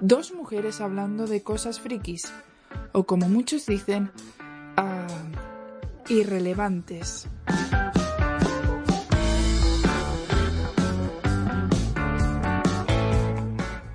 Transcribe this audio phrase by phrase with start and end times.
[0.00, 2.30] Dos mujeres hablando de cosas frikis,
[2.92, 4.10] o como muchos dicen,
[4.76, 5.06] ah,
[6.10, 7.26] irrelevantes.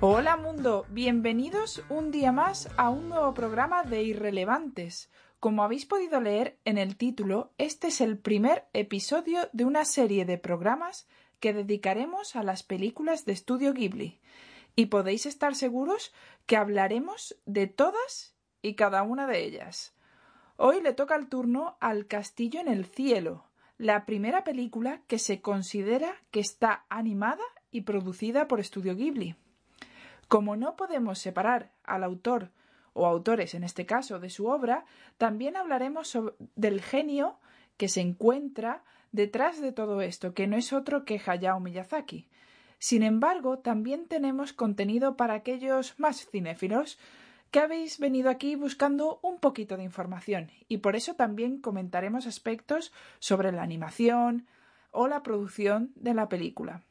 [0.00, 5.08] Hola mundo, bienvenidos un día más a un nuevo programa de Irrelevantes.
[5.38, 10.24] Como habéis podido leer en el título, este es el primer episodio de una serie
[10.24, 11.06] de programas
[11.38, 14.18] que dedicaremos a las películas de estudio Ghibli.
[14.74, 16.12] Y podéis estar seguros
[16.46, 19.94] que hablaremos de todas y cada una de ellas.
[20.56, 23.44] Hoy le toca el turno al Castillo en el Cielo,
[23.78, 29.34] la primera película que se considera que está animada y producida por Estudio Ghibli.
[30.28, 32.52] Como no podemos separar al autor
[32.92, 34.84] o autores en este caso de su obra,
[35.18, 36.16] también hablaremos
[36.54, 37.38] del genio
[37.76, 42.28] que se encuentra detrás de todo esto, que no es otro que Hayao Miyazaki.
[42.82, 46.98] Sin embargo, también tenemos contenido para aquellos más cinéfilos
[47.52, 52.92] que habéis venido aquí buscando un poquito de información y por eso también comentaremos aspectos
[53.20, 54.48] sobre la animación
[54.90, 56.82] o la producción de la película.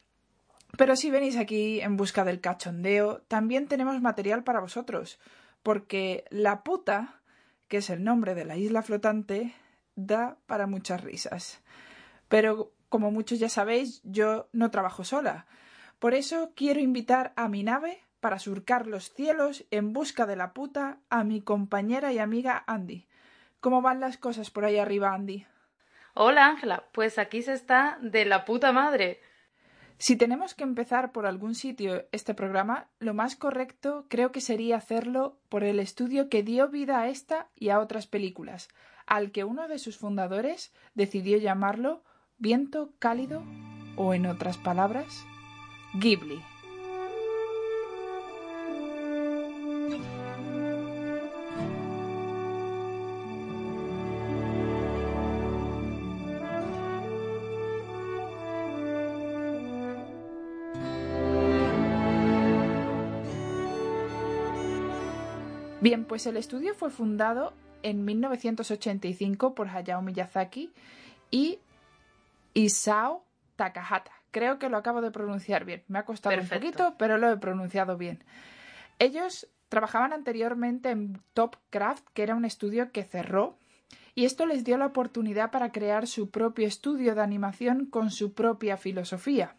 [0.77, 5.19] Pero si venís aquí en busca del cachondeo, también tenemos material para vosotros,
[5.61, 7.19] porque la puta,
[7.67, 9.53] que es el nombre de la isla flotante,
[9.97, 11.61] da para muchas risas.
[12.29, 15.47] Pero como muchos ya sabéis, yo no trabajo sola.
[16.01, 20.51] Por eso quiero invitar a mi nave para surcar los cielos en busca de la
[20.51, 23.05] puta a mi compañera y amiga Andy.
[23.59, 25.45] ¿Cómo van las cosas por ahí arriba, Andy?
[26.15, 26.85] Hola, Ángela.
[26.91, 29.19] Pues aquí se está de la puta madre.
[29.99, 34.77] Si tenemos que empezar por algún sitio este programa, lo más correcto creo que sería
[34.77, 38.69] hacerlo por el estudio que dio vida a esta y a otras películas,
[39.05, 42.01] al que uno de sus fundadores decidió llamarlo
[42.39, 43.43] Viento Cálido
[43.97, 45.27] o, en otras palabras,
[45.93, 46.41] Ghibli.
[65.81, 70.71] Bien, pues el estudio fue fundado en 1985 por Hayao Miyazaki
[71.31, 71.57] y
[72.53, 73.25] Isao
[73.55, 74.20] Takahata.
[74.31, 75.83] Creo que lo acabo de pronunciar bien.
[75.87, 78.23] Me ha costado un poquito, pero lo he pronunciado bien.
[78.97, 83.57] Ellos trabajaban anteriormente en Topcraft, que era un estudio que cerró,
[84.15, 88.33] y esto les dio la oportunidad para crear su propio estudio de animación con su
[88.33, 89.55] propia filosofía.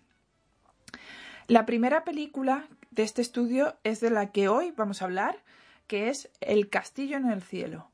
[1.49, 5.39] La primera película de este estudio es de la que hoy vamos a hablar,
[5.87, 7.89] que es El castillo en el cielo.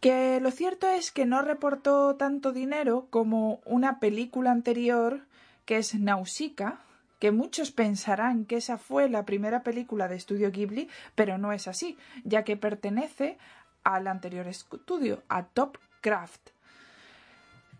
[0.00, 5.22] Que lo cierto es que no reportó tanto dinero como una película anterior
[5.64, 6.84] que es Nausicaa,
[7.18, 11.68] que muchos pensarán que esa fue la primera película de estudio Ghibli, pero no es
[11.68, 13.38] así, ya que pertenece
[13.82, 16.50] al anterior estudio, a Top Craft.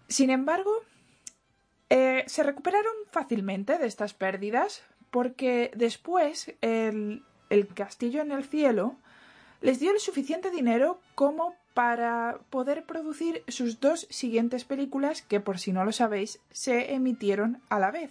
[0.08, 0.72] Sin embargo,
[1.90, 8.96] eh, se recuperaron fácilmente de estas pérdidas porque después el, el castillo en el cielo
[9.60, 15.58] les dio el suficiente dinero como para poder producir sus dos siguientes películas que, por
[15.58, 18.10] si no lo sabéis, se emitieron a la vez,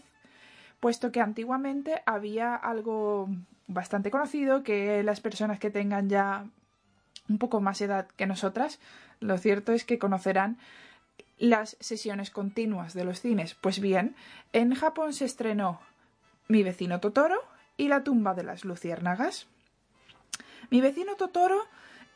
[0.82, 3.30] puesto que antiguamente había algo
[3.68, 6.46] bastante conocido que las personas que tengan ya
[7.30, 8.80] un poco más edad que nosotras,
[9.22, 10.58] lo cierto es que conocerán
[11.38, 13.56] las sesiones continuas de los cines.
[13.56, 14.16] Pues bien,
[14.52, 15.80] en Japón se estrenó
[16.50, 17.40] Mi vecino Totoro
[17.78, 19.48] y La tumba de las luciérnagas.
[20.70, 21.64] Mi vecino Totoro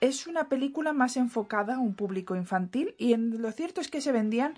[0.02, 4.12] es una película más enfocada a un público infantil y lo cierto es que se
[4.12, 4.56] vendían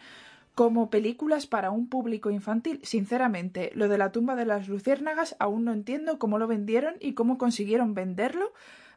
[0.56, 2.82] como películas para un público infantil.
[2.84, 7.14] Sinceramente, lo de la tumba de las luciérnagas aún no entiendo cómo lo vendieron y
[7.14, 8.52] cómo consiguieron venderlo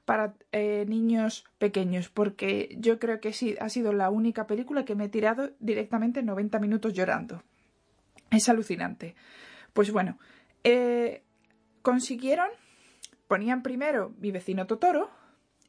[0.05, 4.97] para eh, niños pequeños, porque yo creo que sí, ha sido la única película que
[4.97, 7.45] me he tirado directamente 90 minutos llorando.
[8.31, 9.15] Es alucinante.
[9.73, 10.19] Pues bueno,
[10.65, 11.23] eh,
[11.83, 12.49] consiguieron
[13.33, 15.09] Ponían primero Mi vecino Totoro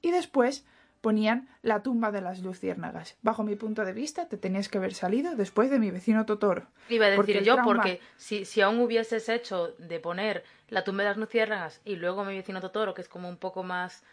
[0.04, 0.64] y después
[1.02, 3.18] ponían La tumba de las luciérnagas.
[3.24, 6.68] Bajo mi punto de vista, te tenías que haber salido después de Mi vecino Totoro.
[6.88, 11.10] Iba a decir yo, porque si, si aún hubieses hecho de poner La tumba de
[11.10, 14.04] las luciérnagas y luego Mi vecino Totoro, que es como un poco más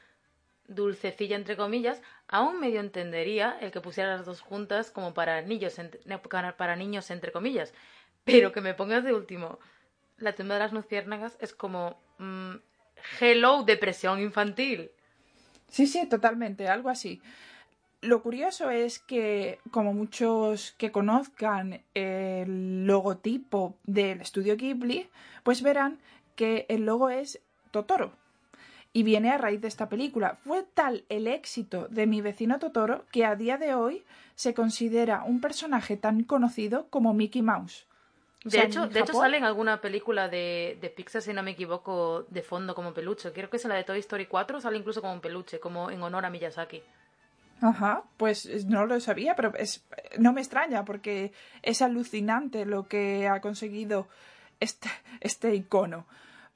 [0.66, 5.76] dulcecilla entre comillas, aún medio entendería el que pusiera las dos juntas como para niños,
[6.56, 7.74] para niños entre comillas.
[8.24, 9.58] Pero que me pongas de último
[10.18, 12.00] La tumba de las luciérnagas es como...
[12.18, 12.56] Mm,
[13.18, 14.90] Hello, depresión infantil.
[15.70, 17.20] Sí, sí, totalmente, algo así.
[18.02, 25.08] Lo curioso es que, como muchos que conozcan el logotipo del estudio Ghibli,
[25.42, 25.98] pues verán
[26.34, 27.40] que el logo es
[27.70, 28.12] Totoro.
[28.92, 30.36] y viene a raíz de esta película.
[30.44, 35.22] Fue tal el éxito de mi vecino Totoro que a día de hoy se considera
[35.24, 37.86] un personaje tan conocido como Mickey Mouse.
[38.44, 42.24] De, hecho, de hecho, sale en alguna película de, de, Pixar, si no me equivoco,
[42.30, 43.32] de fondo como peluche.
[43.32, 45.90] Creo que es en la de Toy Story 4, sale incluso como un peluche, como
[45.90, 46.82] en honor a Miyazaki.
[47.60, 49.84] Ajá, pues no lo sabía, pero es,
[50.18, 51.32] no me extraña porque
[51.62, 54.08] es alucinante lo que ha conseguido
[54.60, 54.88] este,
[55.20, 56.06] este icono.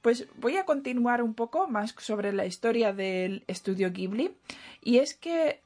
[0.01, 4.35] Pues voy a continuar un poco más sobre la historia del estudio Ghibli.
[4.83, 5.61] Y es que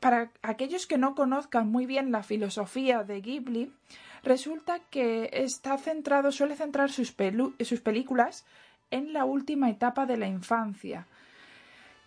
[0.00, 3.72] para aquellos que no conozcan muy bien la filosofía de Ghibli,
[4.24, 7.14] resulta que está centrado, suele centrar sus,
[7.60, 8.44] sus películas
[8.90, 11.06] en la última etapa de la infancia.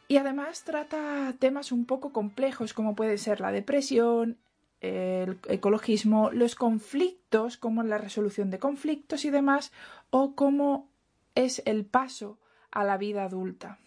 [0.08, 4.38] Y además trata temas un poco complejos como puede ser la depresión,
[4.80, 9.72] el ecologismo, los conflictos, como la resolución de conflictos y demás,
[10.10, 10.88] o cómo
[11.36, 12.38] es el paso
[12.72, 13.80] a la vida adulta.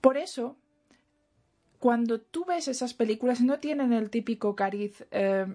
[0.00, 0.56] Por eso,
[1.80, 5.46] cuando tú ves esas películas, no tienen el típico cariz, eh,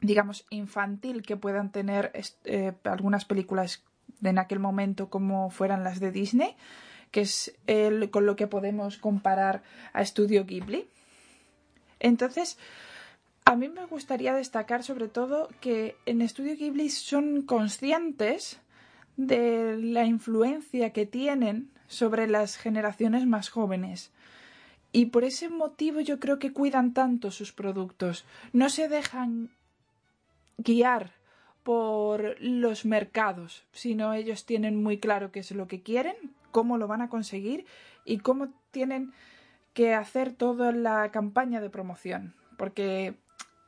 [0.00, 2.12] digamos, infantil que puedan tener
[2.44, 3.84] eh, algunas películas
[4.22, 6.56] en aquel momento como fueran las de Disney,
[7.10, 7.54] que es
[8.10, 9.62] con lo que podemos comparar
[9.92, 10.88] a Estudio Ghibli.
[12.00, 12.58] Entonces,
[13.44, 18.60] a mí me gustaría destacar sobre todo que en Estudio Ghibli son conscientes
[19.16, 24.12] de la influencia que tienen sobre las generaciones más jóvenes.
[24.92, 28.24] Y por ese motivo yo creo que cuidan tanto sus productos.
[28.52, 29.50] No se dejan
[30.58, 31.12] guiar
[31.62, 36.16] por los mercados, sino ellos tienen muy claro qué es lo que quieren,
[36.50, 37.66] cómo lo van a conseguir
[38.04, 39.12] y cómo tienen
[39.74, 42.34] que hacer toda la campaña de promoción.
[42.56, 43.14] Porque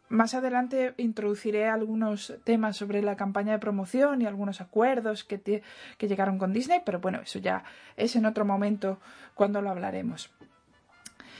[0.08, 5.62] más adelante introduciré algunos temas sobre la campaña de promoción y algunos acuerdos que,
[5.98, 7.64] que llegaron con Disney, pero bueno, eso ya
[7.96, 8.98] es en otro momento
[9.34, 10.30] cuando lo hablaremos.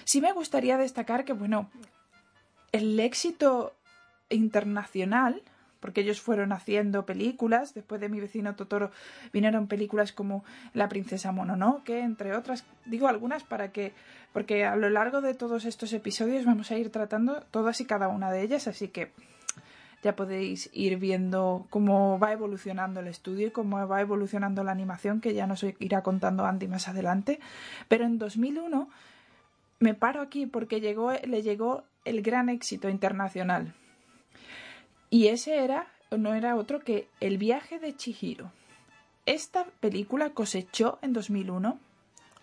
[0.04, 1.70] Sí me gustaría destacar que, bueno,
[2.70, 3.74] el éxito
[4.30, 5.42] internacional
[5.80, 7.74] porque ellos fueron haciendo películas.
[7.74, 8.90] Después de mi vecino Totoro
[9.32, 10.44] vinieron películas como
[10.74, 12.64] La princesa Mononoke, entre otras.
[12.84, 13.92] Digo algunas para que,
[14.32, 18.08] porque a lo largo de todos estos episodios vamos a ir tratando todas y cada
[18.08, 19.10] una de ellas, así que
[20.02, 25.20] ya podéis ir viendo cómo va evolucionando el estudio y cómo va evolucionando la animación,
[25.20, 27.38] que ya nos irá contando Andy más adelante.
[27.88, 28.88] Pero en 2001
[29.78, 33.74] me paro aquí porque llegó, le llegó el gran éxito internacional.
[35.10, 38.52] Y ese era, no era otro que El viaje de Chihiro.
[39.26, 41.78] Esta película cosechó en 2001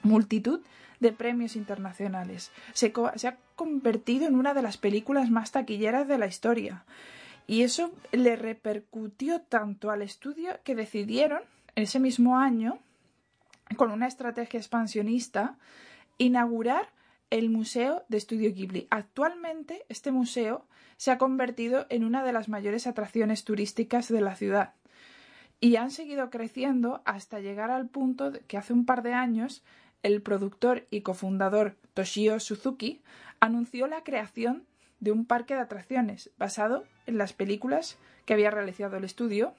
[0.03, 0.61] multitud
[0.99, 2.51] de premios internacionales.
[2.73, 6.83] Se, se, ha convertido en una de las películas más taquilleras de la historia.
[7.47, 11.41] Y eso le repercutió tanto al estudio que decidieron,
[11.75, 12.79] ese mismo año,
[13.75, 15.55] con una estrategia expansionista,
[16.17, 16.89] inaugurar
[17.29, 18.87] el Museo de Estudio Ghibli.
[18.89, 20.65] Actualmente este museo
[20.97, 24.73] se ha convertido en una de las mayores atracciones turísticas de la ciudad
[25.59, 29.63] y han seguido creciendo hasta llegar al punto de que hace un par de años
[30.03, 33.01] el productor y cofundador Toshio Suzuki
[33.39, 34.65] anunció la creación
[34.99, 39.53] de un parque de atracciones basado en las películas que había realizado el estudio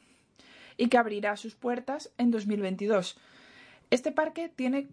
[0.77, 3.19] y que abrirá sus puertas en 2022.
[3.91, 4.89] Este parque tiene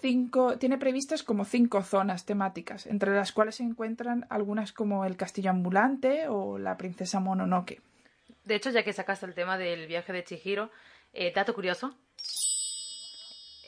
[0.00, 5.16] cinco, tiene previstas como cinco zonas temáticas, entre las cuales se encuentran algunas como el
[5.16, 7.80] castillo ambulante o la princesa Mononoke.
[8.44, 10.70] De hecho, ya que sacaste el tema del viaje de Chihiro,
[11.12, 11.94] eh, dato curioso,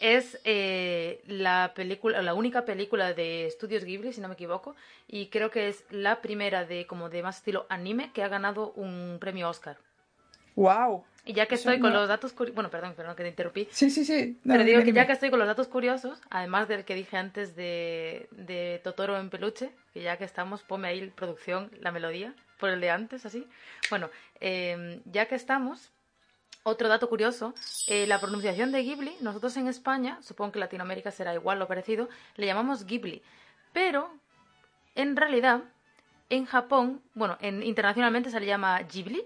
[0.00, 4.74] es eh, la película, la única película de Estudios Ghibli, si no me equivoco,
[5.06, 8.72] y creo que es la primera de como de más estilo anime que ha ganado
[8.72, 9.78] un premio Oscar.
[10.56, 11.04] Wow.
[11.26, 13.66] Y ya que estoy con los datos curiosos, bueno, perdón, perdón que te interrumpí.
[13.70, 14.38] Sí, sí, sí.
[14.44, 17.56] pero digo que ya que estoy con los datos curiosos, además del que dije antes
[17.56, 22.68] de, de Totoro en peluche, que ya que estamos, ponme ahí producción, la melodía, por
[22.68, 23.46] el de antes, así.
[23.88, 25.90] Bueno, em, ya que estamos,
[26.62, 27.54] otro dato curioso,
[27.86, 32.08] eh, la pronunciación de Ghibli, nosotros en España, supongo que Latinoamérica será igual o parecido,
[32.36, 33.22] le llamamos Ghibli.
[33.72, 34.10] Pero,
[34.94, 35.62] en realidad,
[36.30, 39.24] en Japón, bueno, en, internacionalmente se le llama Ghibli,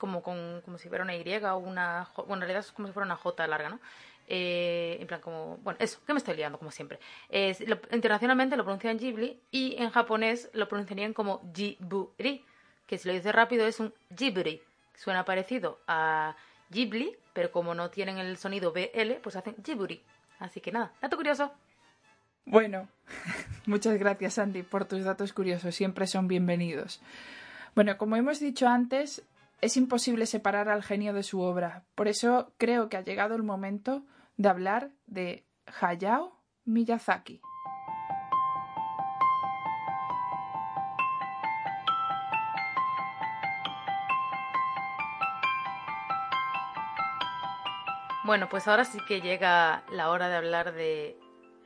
[0.00, 2.08] como, con, como si fuera una Y o una...
[2.16, 3.78] Bueno, en realidad es como si fuera una J larga, ¿no?
[4.26, 5.58] Eh, en plan como...
[5.58, 6.98] Bueno, eso, que me estoy liando como siempre.
[7.92, 12.44] internacionalmente lo pronuncian Ghibli y en japonés lo pronunciarían como Jiburi,
[12.86, 14.62] que si lo dices rápido es un Ghibli.
[14.96, 16.34] Suena parecido a
[16.70, 20.02] Ghibli, pero como no tienen el sonido BL, pues hacen Ghibli.
[20.38, 21.52] Así que nada, dato curioso.
[22.46, 22.88] Bueno,
[23.66, 27.02] muchas gracias Andy por tus datos curiosos, siempre son bienvenidos.
[27.74, 29.22] Bueno, como hemos dicho antes,
[29.60, 31.84] es imposible separar al genio de su obra.
[31.94, 34.04] Por eso creo que ha llegado el momento
[34.36, 35.46] de hablar de
[35.80, 37.40] Hayao Miyazaki.
[48.24, 51.18] Bueno, pues ahora sí que llega la hora de hablar de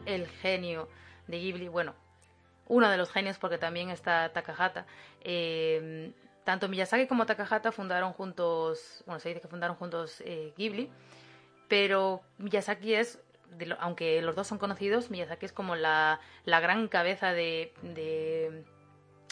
[0.07, 0.89] el genio
[1.27, 1.69] de Ghibli.
[1.69, 1.95] Bueno,
[2.69, 4.87] uno de los genios porque también está Takahata.
[5.21, 6.13] Eh,
[6.45, 10.91] tanto Miyazaki como Takahata fundaron juntos, bueno, se dice que fundaron juntos eh, Ghibli,
[11.69, 13.19] pero Miyazaki es,
[13.79, 18.65] aunque los dos son conocidos, Miyazaki es como la, la gran cabeza de, de,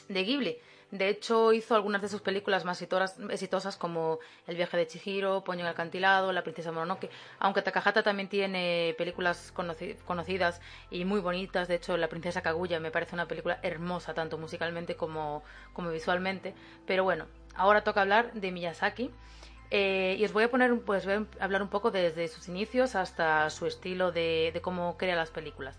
[0.08, 0.58] de Ghibli.
[0.92, 5.60] De hecho, hizo algunas de sus películas más exitosas como El viaje de Chihiro, Poño
[5.60, 7.08] en el acantilado, La princesa Mononoke,
[7.38, 11.66] aunque Takahata también tiene películas conocidas y muy bonitas.
[11.66, 16.54] De hecho, La princesa Kaguya me parece una película hermosa, tanto musicalmente como, como visualmente.
[16.86, 19.10] Pero bueno, ahora toca hablar de Miyazaki.
[19.70, 22.96] Eh, y os voy a poner, pues voy a hablar un poco desde sus inicios
[22.96, 25.78] hasta su estilo de, cómo crea las películas.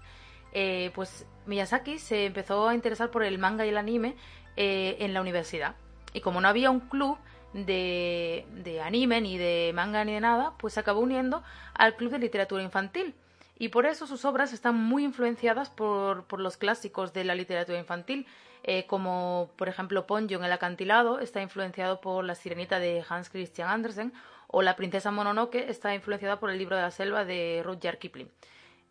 [0.53, 4.15] Eh, pues Miyazaki se empezó a interesar por el manga y el anime
[4.57, 5.75] eh, en la universidad.
[6.13, 7.17] Y como no había un club
[7.53, 11.43] de, de anime, ni de manga, ni de nada, pues se acabó uniendo
[11.73, 13.15] al club de literatura infantil.
[13.57, 17.77] Y por eso sus obras están muy influenciadas por, por los clásicos de la literatura
[17.77, 18.25] infantil,
[18.63, 23.29] eh, como por ejemplo Ponyo en el acantilado está influenciado por La sirenita de Hans
[23.29, 24.13] Christian Andersen,
[24.47, 28.29] o La princesa Mononoke está influenciada por el libro de la selva de Rudyard Kipling.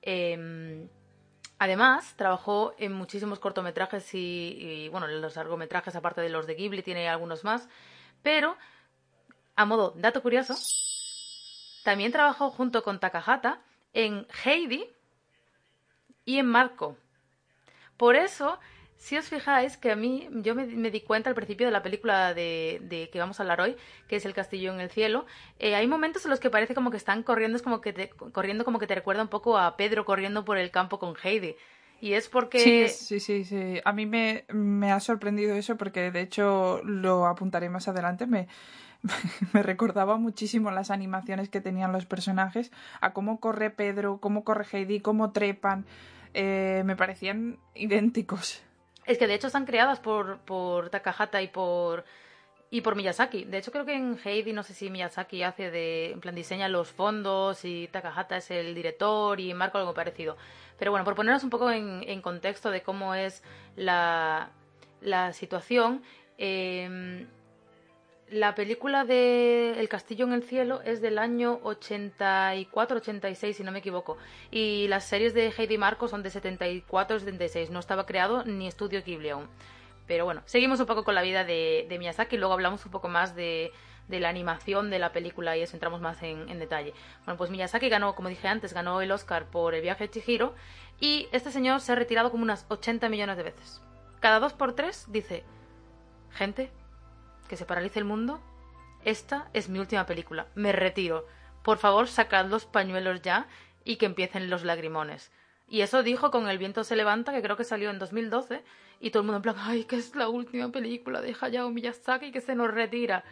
[0.02, 0.72] Em,
[1.62, 7.09] Además, trabajó en muchísimos cortometrajes y, bueno, los largometrajes, aparte de los de Ghibli, tiene
[7.09, 7.69] algunos más.
[8.21, 8.57] Pero,
[9.54, 10.57] a modo dato curioso,
[11.85, 13.61] también trabajó junto con Takahata
[13.92, 14.90] en Heidi
[16.25, 16.97] y en Marco.
[17.97, 18.59] Por eso
[19.02, 22.35] si os fijáis que a mí, yo me, di cuenta al principio de la película
[22.35, 25.26] de, que vamos a hablar hoy, que es El Castillo en el Cielo,
[25.59, 28.11] eh, hay momentos en los que parece como que están corriendo, es como que te,
[28.11, 31.56] corriendo como que te recuerda un poco a Pedro corriendo por el campo con Heidi.
[32.00, 32.88] Y es porque...
[32.88, 33.80] Sí, sí, sí.
[33.85, 38.28] A mí me, me ha sorprendido eso porque de hecho lo apuntaré más adelante.
[38.28, 38.47] Me,
[39.52, 44.64] me recordaba muchísimo las animaciones que tenían los personajes, a cómo corre Pedro, cómo corre
[44.71, 45.87] Heidi, cómo trepan.
[46.35, 48.62] Eh, me parecían idénticos.
[49.06, 52.04] Es que de hecho están creadas por, por Takahata y por
[52.71, 53.44] y por Miyazaki.
[53.44, 56.68] De hecho, creo que en Heidi, no sé si Miyazaki hace de, en plan, diseña
[56.68, 60.38] los fondos y Takahata es el director y Marco algo parecido.
[60.78, 63.42] Pero bueno, por ponernos un poco en, en contexto de cómo es
[63.76, 64.52] la,
[65.02, 66.02] la situación,
[66.38, 67.26] eh,
[68.32, 73.80] la película de El castillo en el cielo es del año 84-86, si no me
[73.80, 74.16] equivoco.
[74.50, 77.68] Y las series de Heidi Marco son de 74-76.
[77.68, 79.48] No estaba creado ni estudio Ghibli aún.
[80.06, 83.08] Pero bueno, seguimos un poco con la vida de, Miyazaki y luego hablamos un poco
[83.08, 83.70] más de,
[84.08, 86.94] la animación de la película y eso entramos más en, en, detalle.
[87.24, 90.54] Bueno, pues Miyazaki ganó, como dije antes, ganó el Oscar por El viaje de Chihiro
[91.00, 93.82] y este señor se ha retirado como unas 80 millones de veces.
[94.20, 95.44] Cada dos por tres dice,
[96.30, 96.70] gente,
[97.52, 98.40] que se paralice el mundo,
[99.04, 100.47] esta es mi última película.
[100.54, 101.26] Me retiro.
[101.62, 103.47] Por favor, sacad los pañuelos ya
[103.85, 105.30] y que empiecen los lagrimones.
[105.68, 108.64] Y eso dijo con El viento se levanta, que creo que salió en 2012,
[109.00, 112.32] y todo el mundo en plan, ay, que es la última película de Hayao Miyazaki
[112.32, 113.23] que se nos retira.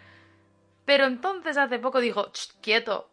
[0.85, 3.09] Pero entonces hace poco dijo, quieto,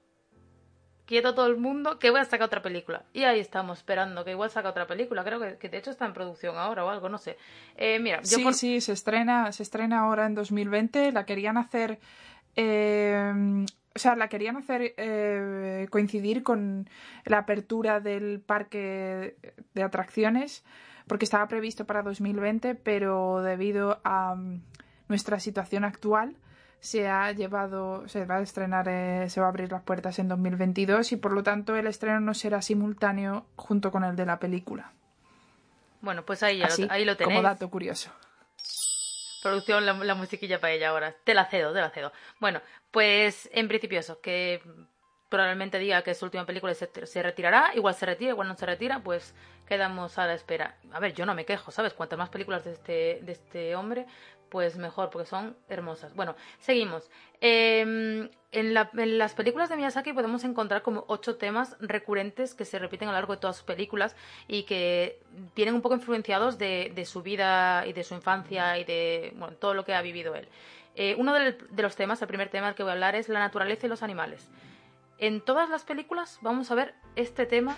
[1.08, 3.04] quieto todo el mundo, que voy a sacar otra película.
[3.14, 5.24] Y ahí estamos esperando que igual saca otra película.
[5.24, 7.38] Creo que, de hecho está en producción ahora o algo, no sé.
[7.76, 11.12] Eh, mira, sí, sí, se estrena, se estrena ahora en 2020.
[11.14, 12.00] La querían hacer.
[12.56, 16.88] Eh, o sea, la querían hacer eh, coincidir con
[17.26, 19.38] la apertura del parque
[19.74, 20.64] de atracciones,
[21.08, 24.62] porque estaba previsto para 2020, pero debido a mm,
[25.08, 26.36] nuestra situación actual,
[26.80, 30.28] se ha llevado, se va a estrenar, eh, se va a abrir las puertas en
[30.28, 34.40] 2022 y por lo tanto el estreno no será simultáneo junto con el de la
[34.40, 34.94] película.
[36.02, 37.38] Bueno, pues ahí, lo, ahí lo tenéis.
[37.38, 38.12] Como dato curioso.
[39.42, 41.16] Producción, la, musiquilla para ella ahora.
[41.24, 42.12] Te la cedo, te la cedo.
[42.40, 44.62] Bueno, pues en principio eso, que
[45.30, 48.66] probablemente diga que su última película se, se, retirará, igual se retira, igual no se
[48.66, 49.34] retira, pues
[49.68, 50.78] quedamos a la espera.
[50.92, 51.94] A ver, yo no me quejo, ¿sabes?
[51.94, 54.06] Cuantas más películas de este, de este hombre,
[54.50, 56.14] pues mejor, porque son hermosas.
[56.16, 57.10] Bueno, seguimos.
[57.42, 63.08] Em, en, las películas de Miyazaki podemos encontrar como ocho temas recurrentes que se repiten
[63.10, 64.16] a lo largo de todas sus películas
[64.48, 65.20] y que
[65.56, 69.86] vienen un poco influenciados de, su vida y de su infancia y de todo lo
[69.86, 70.48] que ha vivido él.
[70.96, 73.40] Eh, uno de, los temas, el primer tema del que voy a hablar es la
[73.40, 74.50] naturaleza y los animales.
[75.20, 77.78] En todas las películas vamos a ver este tema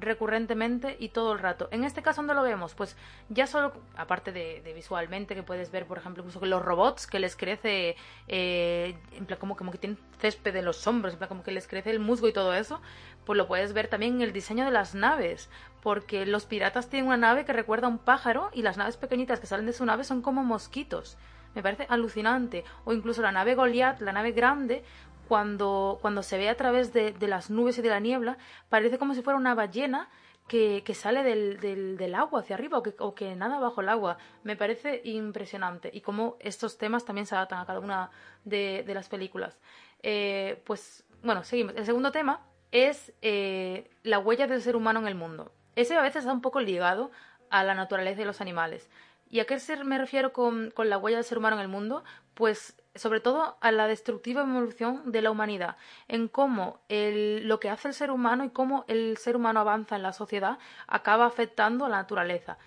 [0.00, 1.68] recurrentemente y todo el rato.
[1.70, 2.74] En este caso, ¿dónde lo vemos?
[2.74, 2.96] Pues
[3.28, 7.18] ya solo, aparte de, visualmente, que puedes ver, por ejemplo, incluso que los robots que
[7.18, 7.96] les crece,
[8.28, 11.52] eh, en plan, como, como que tienen césped en los hombros, en plan, como que
[11.52, 12.80] les crece el musgo y todo eso,
[13.24, 15.50] pues lo puedes ver también en el diseño de las naves,
[15.82, 19.40] porque los piratas tienen una nave que recuerda a un pájaro y las naves pequeñitas
[19.40, 21.16] que salen de su nave son como mosquitos.
[21.54, 22.64] Me parece alucinante.
[22.84, 24.84] O incluso la nave Goliath, la nave grande,
[25.28, 29.14] cuando, cuando se ve a través de, las nubes y de la niebla, parece como
[29.14, 30.08] si fuera una ballena
[30.48, 34.16] que, sale del, del, agua hacia arriba o que, o que, nada bajo el agua.
[34.42, 35.90] Me parece impresionante.
[35.92, 38.10] Y cómo estos temas también se adaptan a cada una
[38.44, 39.60] de, las películas.
[40.02, 41.74] Eh, pues bueno, seguimos.
[41.76, 45.52] El segundo tema es eh, la huella del ser humano en el mundo.
[45.76, 47.10] Ese a veces está un poco ligado
[47.50, 48.88] a la naturaleza y los animales.
[49.30, 52.02] ¿Y a qué me refiero con, con, la huella del ser humano en el mundo?
[52.34, 55.76] Pues sobre todo a la destructiva evolución de la humanidad,
[56.08, 60.02] en cómo lo que hace el ser humano y cómo el ser humano avanza en
[60.02, 62.58] la sociedad acaba afectando a la naturaleza.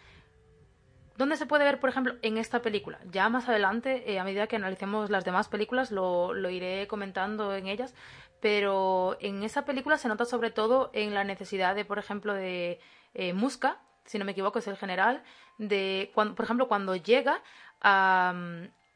[1.17, 2.99] ¿Dónde se puede ver, por ejemplo, en esta película?
[3.11, 7.67] Ya más adelante, eh, a medida que analicemos las demás películas, lo, iré comentando en
[7.67, 7.93] ellas,
[8.39, 12.79] pero en esa película se nota sobre todo en la necesidad de, por ejemplo, de
[13.13, 15.21] eh, Musca, si no me equivoco, es el general,
[15.61, 17.41] de, cuando, por ejemplo, cuando llega
[17.81, 18.33] a,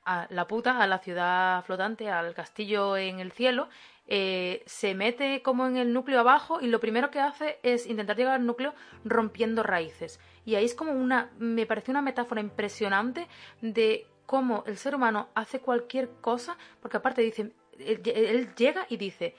[0.04, 3.70] a la puta, a la ciudad flotante, al castillo en el cielo,
[4.08, 8.16] eh, se mete como en el núcleo abajo y lo primero que hace es intentar
[8.16, 10.20] llegar al núcleo rompiendo raíces.
[10.46, 13.28] Y ahí es como una, me parece una metáfora impresionante
[13.62, 19.36] de cómo el ser humano hace cualquier cosa, porque aparte dice, él, llega y dice,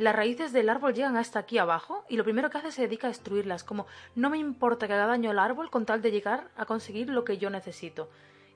[0.00, 3.06] las raíces del árbol llegan hasta aquí abajo y lo primero que hace se dedica
[3.06, 6.48] a destruirlas, como no me importa que haga daño al árbol con tal de llegar
[6.56, 8.08] a conseguir lo que yo necesito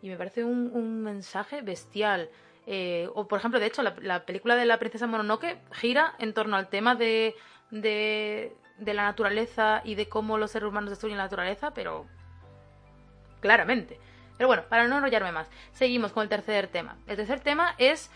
[0.05, 2.29] y me parece un, mensaje bestial.
[2.67, 6.59] Eh, o, por ejemplo, de hecho, la, película de la princesa Mononoke gira en torno
[6.59, 7.35] al tema de,
[7.71, 12.05] de, de, la naturaleza y de cómo los seres humanos destruyen la naturaleza, pero
[13.41, 13.99] claramente.
[14.37, 16.99] Pero bueno, para no enrollarme más, seguimos con el tercer tema.
[17.07, 18.11] El tercer tema es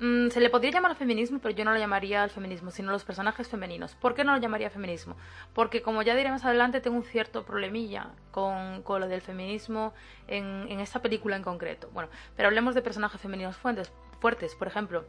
[0.00, 3.04] Mm, se le podría llamar feminismo, pero yo no lo llamaría al feminismo, sino los
[3.04, 3.96] personajes femeninos.
[3.96, 5.16] ¿Por qué no lo llamaría feminismo?
[5.54, 9.92] Porque, como ya diré más adelante, tengo un cierto problemilla con, con lo del feminismo
[10.28, 11.90] en, en, esta película en concreto.
[11.92, 13.92] Bueno, pero hablemos de personajes femeninos fuertes.
[14.20, 14.54] fuertes.
[14.54, 15.04] Por ejemplo,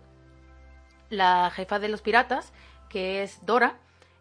[1.09, 2.51] la jefa de los piratas,
[2.89, 3.77] que es Dora,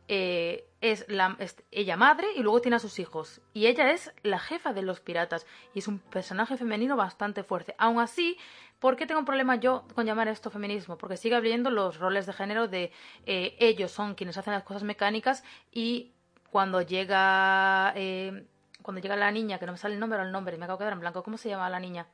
[0.09, 1.36] eh, es, la,
[1.70, 3.40] ella madre y luego tiene a sus hijos.
[3.52, 7.74] Y ella es la jefa de los piratas y es un personaje femenino bastante fuerte.
[7.78, 8.36] Aún así,
[8.78, 10.96] ¿por qué tengo un problema yo con llamar esto feminismo?
[10.96, 12.92] Porque sigue habiendo los roles de género de
[13.26, 16.12] eh, ellos son quienes hacen las cosas mecánicas y
[16.50, 18.46] cuando llega eh,
[18.82, 20.78] cuando llega la niña, que no me sale el nombre o el nombre, me acabo
[20.78, 22.06] de quedar en blanco, ¿cómo se llama la niña?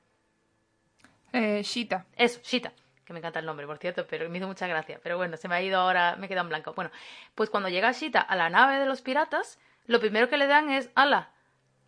[1.33, 2.07] Eh, Shita.
[2.16, 2.72] Eso, Shita
[3.05, 5.01] que me encanta el nombre, por cierto, pero me hizo mucha gracia.
[5.03, 6.73] Pero bueno, se me ha ido ahora, me queda en blanco.
[6.75, 6.90] Bueno,
[7.35, 10.71] pues cuando llega Shita a la nave de los piratas, lo primero que le dan
[10.71, 11.31] es, ala,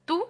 [0.05, 0.27] tú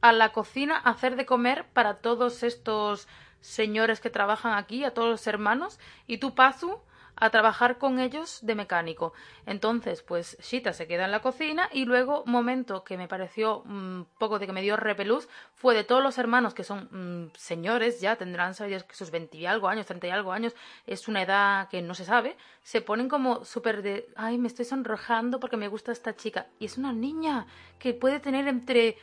[0.00, 3.08] a la cocina hacer de comer para todos estos
[3.40, 6.80] señores que trabajan aquí, a todos los hermanos, y tú, Pazu,
[7.20, 9.12] a trabajar con ellos de mecánico.
[9.46, 14.00] Entonces, pues Shita se queda en la cocina y luego, momento que me pareció un
[14.00, 17.32] mm, poco de que me dio repelús, fue de todos los hermanos que son mm,
[17.34, 20.54] señores, ya tendrán sus 20 y algo años, 30 y algo años,
[20.86, 24.64] es una edad que no se sabe, se ponen como súper de, ay, me estoy
[24.64, 26.46] sonrojando porque me gusta esta chica.
[26.58, 27.46] Y es una niña
[27.78, 28.96] que puede tener entre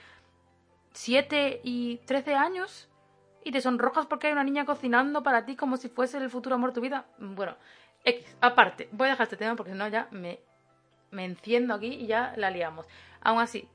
[0.93, 2.89] 7 y 13 años
[3.43, 6.56] y te sonrojas porque hay una niña cocinando para ti como si fuese el futuro
[6.56, 7.06] amor de tu vida.
[7.19, 7.56] Bueno,
[8.06, 10.39] X, aparte, voy a dejar este tema porque si no ya me,
[11.12, 12.86] me enciendo aquí y ya la liamos.
[13.22, 13.68] Aún así,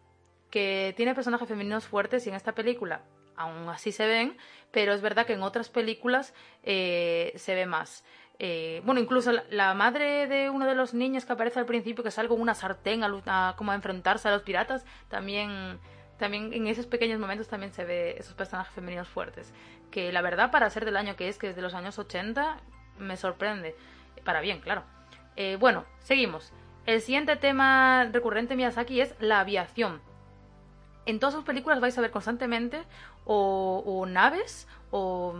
[0.50, 3.02] que tiene personajes femeninos fuertes y en esta película
[3.36, 4.36] aún así se ven,
[4.70, 8.04] pero es verdad que en otras películas eh, se ve más.
[8.38, 12.10] Eh, bueno, incluso la, madre de uno de los niños que aparece al principio, que
[12.10, 15.78] sale con una sartén a, como a enfrentarse a los piratas, también,
[16.18, 19.52] también en esos pequeños momentos también se ve esos personajes femeninos fuertes.
[19.90, 22.60] Que la verdad, para ser del año que es, que es de los años 80,
[22.98, 23.74] me sorprende
[24.20, 24.84] para bien, claro.
[25.36, 26.52] Eh, bueno, seguimos.
[26.86, 30.00] El siguiente tema recurrente de Miyazaki es la aviación.
[31.06, 32.82] En todas sus películas vais a ver constantemente
[33.24, 35.34] o, naves o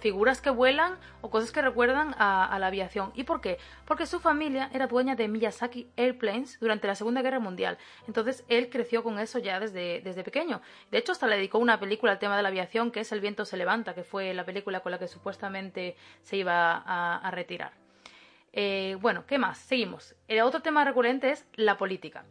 [0.00, 3.12] figuras que vuelan o cosas que recuerdan a, la aviación.
[3.14, 3.58] ¿Y por qué?
[3.84, 7.78] Porque su familia era dueña de Miyazaki Airplanes durante la Segunda Guerra Mundial.
[8.06, 10.60] Entonces él creció con eso ya desde, desde pequeño.
[10.90, 13.20] De hecho, hasta le dedicó una película al tema de la aviación, que es El
[13.20, 17.72] viento se levanta, que fue la película con la que supuestamente se iba a retirar.
[18.52, 19.58] Eh, bueno, ¿qué más?
[19.58, 20.14] Seguimos.
[20.28, 22.24] El otro tema recurrente es la política.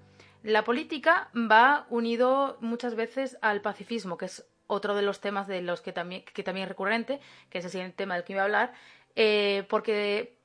[0.43, 5.61] La política va unido muchas veces al pacifismo, que es otro de los temas de
[5.61, 8.43] los que también, que también es recurrente, que es el siguiente tema del que iba
[8.43, 8.73] a hablar,
[9.15, 10.37] eh, porque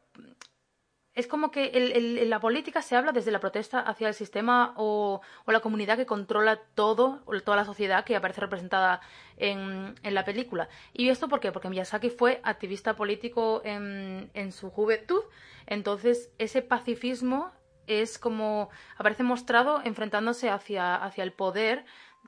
[1.15, 5.21] es como que en la política se habla desde la protesta hacia el sistema o,
[5.47, 9.01] la comunidad que controla todo, toda la sociedad que aparece representada
[9.37, 10.69] en, la película.
[10.93, 11.53] ¿Y esto por qué?
[11.53, 15.23] Porque Miyazaki fue activista político en, su juventud,
[15.67, 17.53] entonces ese pacifismo
[17.87, 21.85] es como aparece mostrado enfrentándose hacia, hacia el poder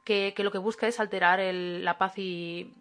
[0.06, 2.72] que, lo que busca es alterar la paz y,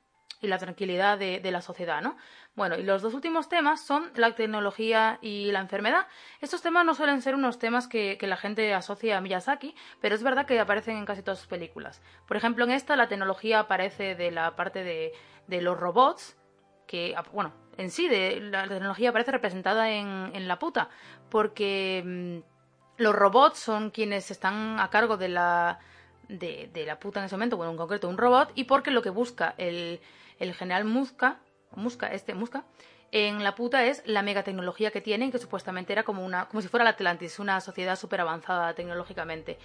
[0.42, 2.18] la tranquilidad de, la sociedad, ¿no?
[2.56, 6.06] Bueno, y los dos últimos temas son la tecnología y la enfermedad.
[6.40, 10.22] Estos temas no suelen ser unos temas que, la gente asocia a Miyazaki, pero es
[10.22, 12.00] verdad que aparecen en casi todas sus películas.
[12.28, 16.38] Por ejemplo, en esta la tecnología aparece de la parte de, los robots,
[16.86, 20.90] que, bueno, en sí, la tecnología aparece representada en, la puta,
[21.32, 25.80] porque mm, los robots son quienes están a cargo de la,
[26.30, 29.10] de, la puta en ese momento, bueno, en concreto un robot, y porque lo que
[29.10, 30.00] busca el,
[30.40, 31.40] el general Muska
[31.76, 32.64] Musca, este Musca,
[33.12, 36.68] en la puta es la megatecnología que tienen, que supuestamente era como una, como si
[36.68, 39.58] fuera la Atlantis, una sociedad súper avanzada tecnológicamente.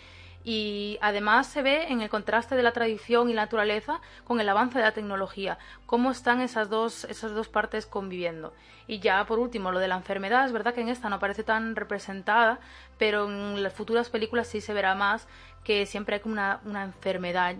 [0.42, 4.48] Y además se ve en el contraste de la tradición y la naturaleza con el
[4.48, 8.54] avance de la tecnología, cómo están esas dos, esas dos partes conviviendo.
[8.86, 11.44] Y ya por último, lo de la enfermedad, es verdad que en esta no parece
[11.44, 12.58] tan representada,
[12.98, 15.28] pero en las futuras películas sí se verá más
[15.62, 17.54] que siempre hay una, una enfermedad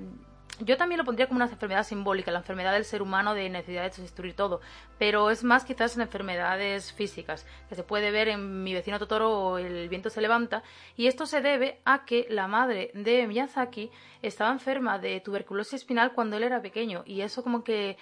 [0.61, 3.91] yo también lo pondría como una enfermedad simbólica, la enfermedad del ser humano de necesidad
[3.91, 4.61] de destruir todo,
[4.99, 9.31] pero es más quizás en enfermedades físicas, que se puede ver en Mi vecino Totoro
[9.31, 10.63] o El viento se levanta,
[10.97, 13.91] y esto se debe a que la madre de Miyazaki
[14.23, 17.97] estaba enferma de tuberculosis espinal cuando él era pequeño, y eso como que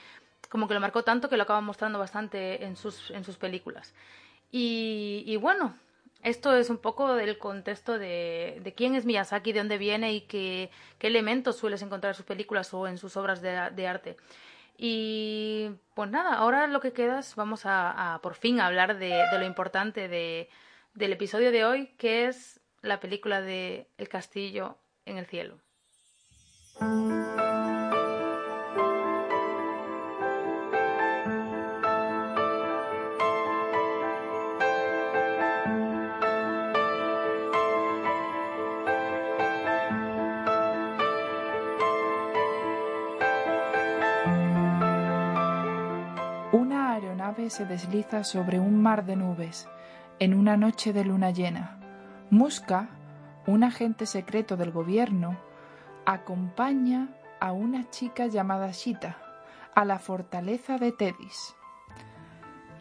[0.49, 3.95] como que lo marcó tanto que lo acaba mostrando bastante en sus, en sus películas.
[4.51, 5.75] Y, y bueno,
[6.23, 10.23] esto es un poco del contexto de, de, quién es Miyazaki, de dónde viene y
[10.23, 14.17] qué, qué elementos sueles encontrar en sus películas o en sus obras de, arte.
[14.77, 19.25] Y pues nada, ahora lo que queda es, vamos a, a por fin hablar de,
[19.33, 20.49] lo importante de,
[20.95, 25.59] del episodio de hoy, que es la película de El castillo en el cielo.
[47.51, 49.69] Se desliza sobre un mar de nubes
[50.19, 51.79] en una noche de luna llena.
[52.31, 52.89] Muska,
[53.47, 55.39] un agente secreto del gobierno,
[56.05, 57.09] acompaña
[57.41, 59.17] a una chica llamada Shita
[59.75, 61.55] a la fortaleza de Tedis.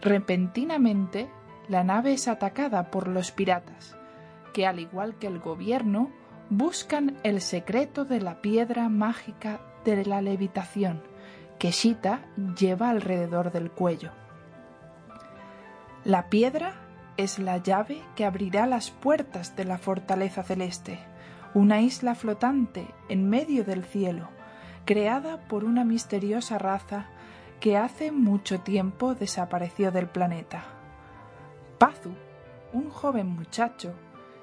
[0.01, 1.29] Repentinamente,
[1.67, 3.95] la nave es atacada por los piratas,
[4.53, 6.11] que al igual que el gobierno,
[6.49, 11.03] buscan el secreto de la piedra mágica de la levitación
[11.59, 12.21] que Shita
[12.57, 14.11] lleva alrededor del cuello.
[16.07, 16.71] La piedra
[17.17, 20.99] es la llave que abrirá las puertas de la fortaleza celeste,
[21.53, 24.29] una isla flotante en medio del cielo,
[24.85, 27.07] creada por una misteriosa raza
[27.59, 30.63] que hace mucho tiempo desapareció del planeta.
[31.77, 32.13] Pazu,
[32.71, 33.93] un joven muchacho,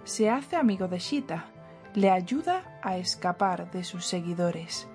[0.05, 1.47] se hace amigo de Shita,
[1.95, 4.87] le ayuda a escapar de sus seguidores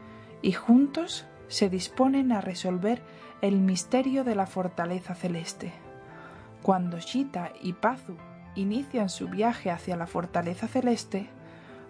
[0.44, 3.02] y juntos se disponen a resolver
[3.42, 5.88] el misterio de la fortaleza celeste.
[6.62, 8.15] Cuando Shita y Pazu
[8.56, 11.30] inician su viaje hacia la fortaleza celeste,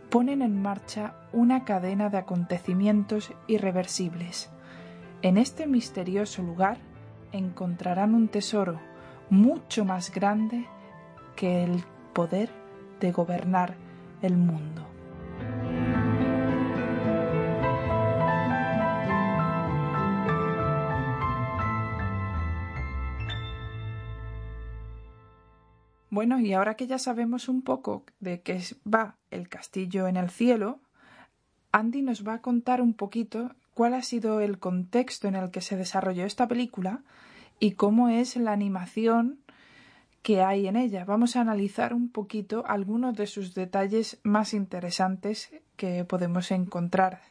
[0.09, 4.49] ponen en marcha una cadena de acontecimientos irreversibles.
[5.21, 6.77] En este misterioso lugar
[7.31, 8.79] encontrarán un tesoro
[9.29, 10.65] mucho más grande
[11.35, 12.49] que el poder
[12.99, 13.75] de gobernar
[14.21, 14.88] el mundo.
[26.19, 30.29] Bueno, y ahora que ya sabemos un poco de qué va el castillo en el
[30.29, 30.81] cielo,
[31.71, 35.61] Andy nos va a contar un poquito cuál ha sido el contexto en el que
[35.61, 37.03] se desarrolló esta película
[37.57, 39.39] y cómo es la animación
[40.21, 41.05] que hay en ella.
[41.05, 47.21] Vamos a analizar un poquito algunos de sus detalles más interesantes que podemos encontrar.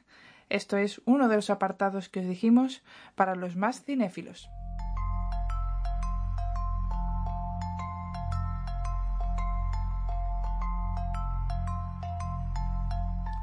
[0.49, 2.83] Esto es uno de los apartados que os dijimos
[3.17, 4.49] para los más cinéfilos.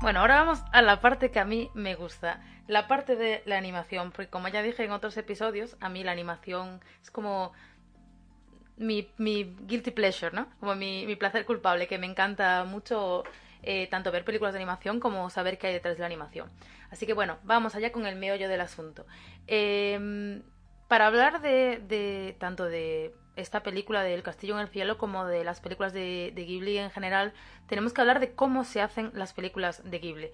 [0.06, 3.58] Bueno, ahora vamos a la parte que a mí me gusta, la parte de la
[3.58, 7.54] animación, porque como ya dije en otros episodios, a mí la animación es como
[8.78, 10.48] mi, guilty pleasure, ¿no?
[10.60, 13.24] Como mi, placer culpable, que me encanta mucho
[13.63, 16.52] eh, tanto ver películas de animación como saber qué hay detrás de la animación.
[16.91, 19.08] Así que bueno, vamos allá con el meollo del asunto.
[19.48, 20.44] Em,
[20.88, 25.60] para hablar de tanto de esta película del Castillo en el Cielo como de las
[25.60, 27.34] películas de, de Ghibli en general,
[27.67, 30.30] tenemos que hablar de cómo se hacen las películas de Ghibli.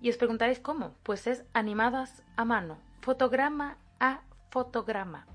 [0.00, 0.94] Y os preguntaréis cómo.
[1.02, 5.26] Pues es animadas a mano, fotograma a fotograma.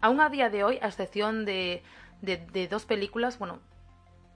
[0.00, 1.82] Aún a día de hoy, a excepción de,
[2.22, 3.60] de, dos películas, bueno,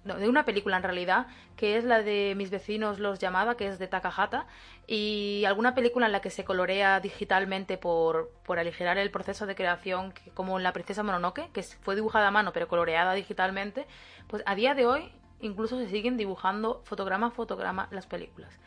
[0.05, 3.79] de una película en realidad, que es la de Mis vecinos los llamaba, que es
[3.79, 4.47] de Takahata,
[4.87, 9.55] y alguna película en la que se colorea digitalmente por, por aligerar el proceso de
[9.55, 13.87] creación, como en La princesa Mononoke, que fue dibujada a mano pero coloreada digitalmente,
[14.29, 18.59] pues a día de hoy incluso se siguen dibujando fotograma a fotograma las películas.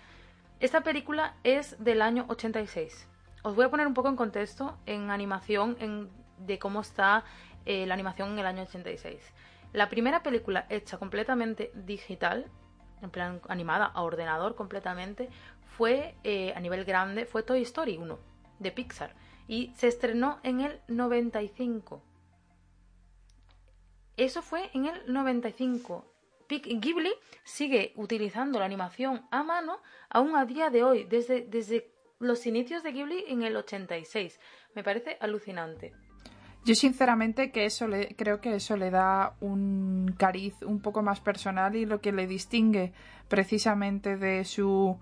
[0.60, 3.08] Esta película es del año 86.
[3.44, 7.24] Os voy a poner un poco en contexto en animación en, de cómo está
[7.66, 9.34] eh, la animación en el año 86.
[9.74, 12.52] La primera película hecha completamente digital,
[13.02, 15.30] en plan animada a ordenador completamente,
[15.78, 18.20] fue eh, a nivel grande, fue Toy Story 1
[18.60, 19.16] de Pixar
[19.48, 22.04] y se estrenó en el 95.
[24.18, 26.06] Eso fue en el 95.
[26.48, 32.46] Ghibli sigue utilizando la animación a mano aún a día de hoy, desde, desde los
[32.46, 34.40] inicios de Ghibli en el 86.
[34.76, 35.94] Me parece alucinante.
[36.64, 41.20] Yo sinceramente que eso le, creo que eso le da un cariz un poco más
[41.20, 42.94] personal y lo que le distingue
[43.28, 45.00] precisamente de su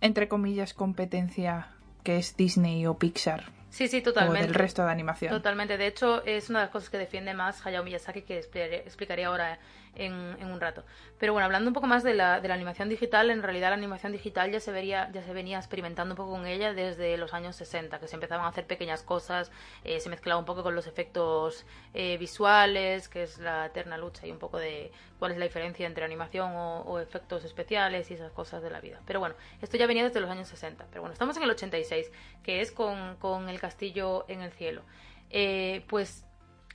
[0.00, 1.68] entre comillas competencia
[2.02, 3.44] que es Disney o Pixar.
[3.70, 4.44] Sí, sí, totalmente.
[4.44, 5.32] O del resto de animación.
[5.32, 5.76] Totalmente.
[5.76, 9.58] De hecho, es una de las cosas que defiende más Hayao Miyazaki que explicaré ahora
[9.96, 10.84] en, un rato.
[11.18, 14.50] Pero bueno, hablando un poco más de la, animación digital, en realidad la animación digital
[14.50, 17.98] ya se, vería, ya se venía experimentando un poco con ella desde los años 60,
[17.98, 19.50] que se empezaban a hacer pequeñas cosas,
[19.84, 24.26] eh, se mezclaba un poco con los efectos eh, visuales, que es la eterna lucha
[24.26, 28.32] y un poco de cuál es la diferencia entre animación o, efectos especiales y esas
[28.32, 29.00] cosas de la vida.
[29.06, 30.86] Pero bueno, esto ya venía desde los años 60.
[30.90, 32.10] Pero bueno, estamos en el 86,
[32.42, 34.82] que es con, con el castillo en el cielo.
[35.30, 36.24] Eh, pues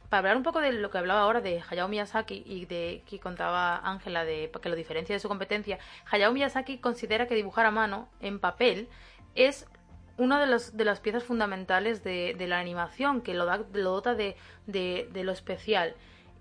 [0.09, 3.19] para hablar un poco de lo que hablaba ahora de Hayao Miyazaki y de que
[3.19, 5.77] contaba Ángela de que lo diferencia de su competencia,
[6.09, 8.89] Hayao Miyazaki considera que dibujar a mano en papel
[9.35, 9.67] es
[10.17, 14.35] una de, de las piezas fundamentales de, la animación, que lo, da, lo dota de,
[14.67, 15.95] de, lo especial.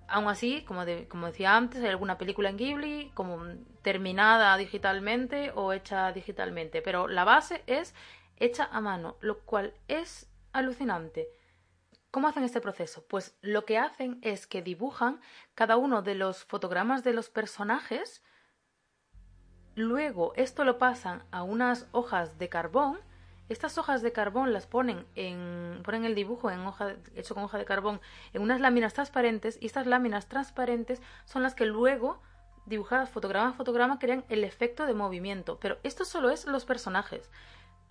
[0.09, 3.41] Aún así, como, como decía antes, hay alguna película en Ghibli como
[3.83, 7.95] terminada digitalmente o hecha digitalmente, pero la base es
[8.39, 11.29] hecha a mano, lo cual es alucinante.
[12.11, 13.05] ¿Cómo hacen este proceso?
[13.07, 15.21] Pues lo que hacen es que dibujan
[15.55, 18.23] cada uno de los fotogramas de los personajes,
[19.75, 22.99] luego esto lo pasan a unas hojas de carbón,
[23.51, 27.57] estas hojas de carbón las ponen en ponen el dibujo en hoja hecho con hoja
[27.57, 28.01] de carbón
[28.35, 32.21] en unas láminas transparentes y estas láminas transparentes son las que luego
[32.67, 37.31] dibujadas fotograma a fotograma crean el efecto de movimiento, pero esto solo es los personajes.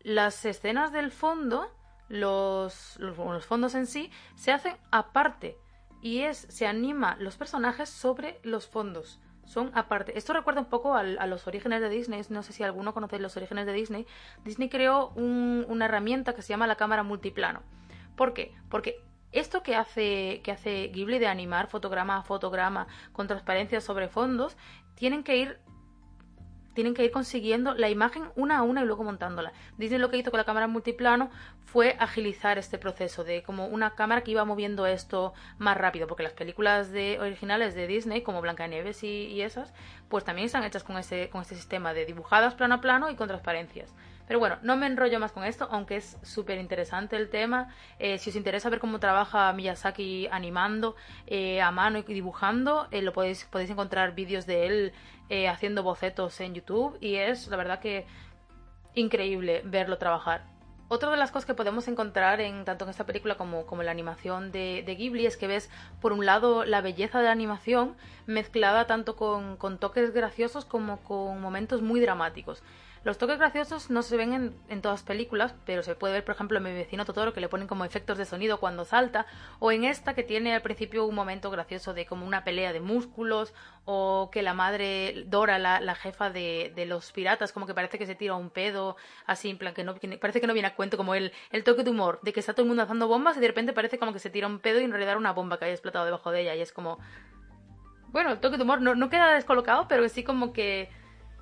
[0.02, 1.72] Las escenas del fondo
[2.10, 5.58] los, los, fondos en sí se hacen aparte
[6.02, 10.18] y es se anima los personajes sobre los fondos son aparte.
[10.18, 12.22] Esto recuerda un poco a los orígenes de Disney.
[12.30, 14.06] No sé si alguno conoce los orígenes de Disney.
[14.44, 17.62] Disney creó una herramienta que se llama la cámara multiplano.
[18.18, 18.54] ¿Por qué?
[18.70, 24.10] Porque esto que hace, que hace Ghibli de animar fotograma a fotograma con transparencia sobre
[24.10, 24.58] fondos,
[24.96, 25.60] tienen que ir
[26.78, 29.52] tienen que ir consiguiendo la imagen una a una y luego montándola.
[29.80, 31.32] Disney lo que hizo con la cámara multiplano
[31.66, 36.22] fue agilizar este proceso de como una cámara que iba moviendo esto más rápido, porque
[36.22, 39.74] las películas de, originales de Disney, como Blancanieves y, y esas,
[40.08, 43.16] pues también están hechas con ese, con este sistema de dibujadas plano a plano y
[43.16, 43.96] con transparencias.
[44.28, 47.74] Pero bueno, no me enrollo más con esto, aunque es súper interesante el tema.
[47.98, 50.96] Eh, si os interesa ver cómo trabaja Miyazaki animando
[51.28, 54.94] eh, a mano y dibujando, eh, lo podéis, podéis encontrar vídeos de él
[55.50, 58.06] haciendo bocetos en YouTube y es la verdad que
[58.96, 60.46] increíble verlo trabajar.
[60.90, 63.88] Otra de las cosas que podemos encontrar en tanto en esta película como, como en
[63.88, 67.34] la animación de, de, Ghibli es que ves, por un lado, la belleza de la
[67.34, 72.64] animación mezclada tanto con, con toques graciosos como con momentos muy dramáticos.
[73.08, 76.36] Los toques graciosos no se ven en, en, todas películas, pero se puede ver, por
[76.36, 79.26] ejemplo, en mi vecino Totoro, que le ponen como efectos de sonido cuando salta,
[79.60, 82.82] o en esta que tiene al principio un momento gracioso de como una pelea de
[82.82, 83.54] músculos,
[83.86, 88.14] o que la madre Dora, la, jefa de, los piratas, como que parece que se
[88.14, 91.16] tira un pedo, así en plan que no parece que no viene a cuento, como
[91.16, 93.48] el, el toque de humor, de que está todo el mundo lanzando bombas y de
[93.48, 95.74] repente parece como que se tira un pedo y en realidad una bomba que haya
[95.74, 97.00] explotado debajo de ella, y es como.
[98.10, 100.90] Bueno, el toque de humor no, no queda descolocado, pero sí como que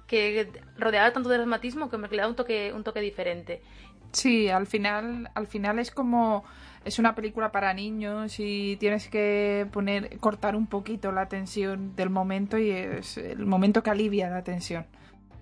[0.08, 3.62] que rodeada tanto de dramatismo que me da un toque, un toque diferente.
[4.12, 6.46] Sí, al final, al final es como
[6.86, 12.12] es una película para niños y tienes que poner cortar un poquito la tensión del
[12.12, 14.86] momento y es el momento que alivia la tensión.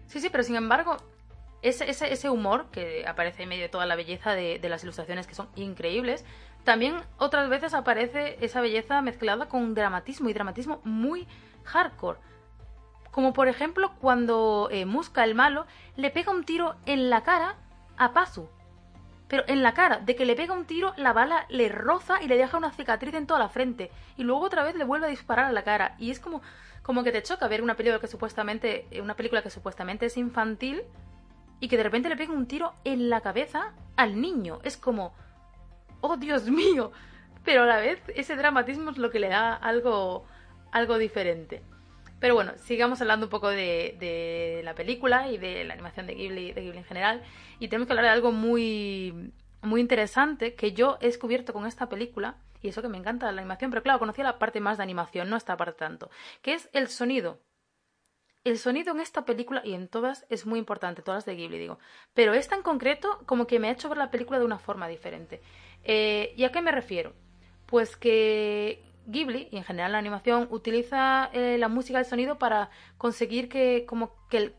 [0.08, 0.95] Sí, sí, pero sin embargo,
[1.62, 4.84] ese, ese, ese humor que aparece en medio de toda la belleza de, de las
[4.84, 6.23] ilustraciones que son increíbles,
[6.63, 11.28] también otras veces aparece esa belleza mezclada con dramatismo y dramatismo muy
[11.65, 12.19] hardcore.
[13.13, 17.58] Como por ejemplo cuando eh, Muska, el malo, le pega un tiro en la cara
[17.95, 18.49] a Pazu.
[19.28, 22.28] Pero en la cara, de que le pega un tiro, la bala le roza y
[22.28, 23.91] le deja una cicatriz en toda la frente.
[24.17, 25.95] Y luego otra vez le vuelve a disparar a la cara.
[25.99, 26.41] Y es como,
[26.82, 30.17] como que te choca ver una película que supuestamente, eh, una película que supuestamente es
[30.17, 30.82] infantil
[31.60, 34.60] y que de repente le pega un tiro en la cabeza al niño.
[34.63, 35.13] Es como,
[36.02, 36.91] oh Dios mío.
[37.45, 40.26] Pero a la vez ese dramatismo es lo que le da algo,
[40.71, 41.62] algo diferente.
[42.23, 46.53] Pero bueno, sigamos hablando un poco de, la película y de la animación de Ghibli,
[46.53, 47.21] de en general.
[47.59, 51.89] Y tenemos que hablar de algo muy, muy interesante que yo he descubierto con esta
[51.89, 52.38] película.
[52.62, 55.29] Y eso que me encanta la animación, pero claro, conocía la parte más de animación,
[55.29, 56.09] no esta parte tanto.
[56.41, 57.41] Que es el sonido.
[58.45, 61.77] El sonido en esta película y en todas es muy importante, todas de Ghibli digo.
[62.13, 64.88] Pero esta en concreto como que me ha hecho ver la película de una forma
[64.88, 65.41] diferente.
[65.83, 67.12] Eh, ¿Y a qué me refiero?
[67.65, 72.37] Pues que Ghibli y en general la animación utiliza eh, la música y el sonido
[72.37, 74.55] para conseguir que como que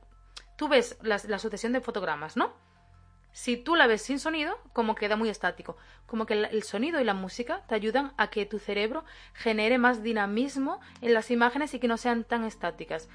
[0.56, 2.52] tú ves la, sucesión de fotogramas, ¿no?
[3.32, 5.76] Si tú la ves sin sonido, como queda muy estático.
[6.06, 10.04] Como que el, sonido y la música te ayudan a que tu cerebro genere más
[10.04, 13.08] dinamismo en las imágenes y que no sean tan estáticas.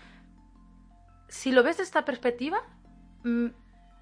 [1.29, 2.63] Si lo ves de esta perspectiva,
[3.23, 3.47] mm,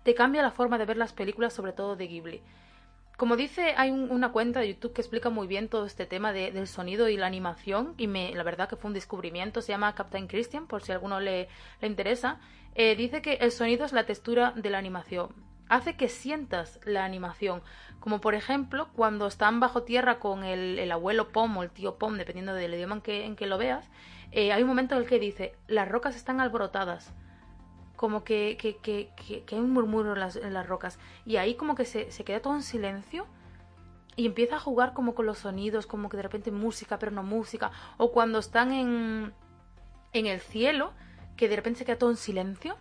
[0.04, 2.42] te cambia la forma de ver las películas, sobre todo de Ghibli.
[3.18, 6.68] Como dice, hay una cuenta de YouTube que explica muy bien todo este tema del
[6.68, 10.28] sonido y la animación y me, la verdad que fue un descubrimiento, se llama Captain
[10.28, 11.48] Christian, por si a alguno le,
[11.82, 12.40] le interesa.
[12.76, 15.30] Eh, dice que el sonido es la textura de la animación,
[15.68, 17.64] hace que sientas la animación,
[18.00, 22.18] como por ejemplo cuando están bajo tierra con el, abuelo Pom o el tío Pom,
[22.18, 23.90] dependiendo del idioma en que, en que lo veas,
[24.32, 27.12] eh, hay un momento en el que dice, las rocas están alborotadas
[27.98, 31.00] como que, que, que, hay un murmuro en las, rocas.
[31.26, 33.26] Y ahí como que se, se queda todo en silencio
[34.16, 37.24] y empieza a jugar como con los sonidos, como que de repente música, pero no
[37.24, 37.72] música.
[37.98, 39.34] O cuando están en,
[40.14, 40.94] en el cielo,
[41.36, 42.78] que de repente se queda todo en silencio.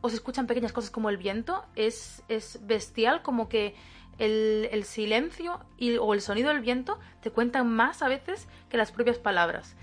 [0.00, 1.62] O se escuchan pequeñas cosas como el viento.
[1.74, 3.74] Es, es bestial, como que
[4.18, 5.60] el, el silencio
[6.00, 9.76] o el sonido del viento te cuentan más a veces que las propias palabras.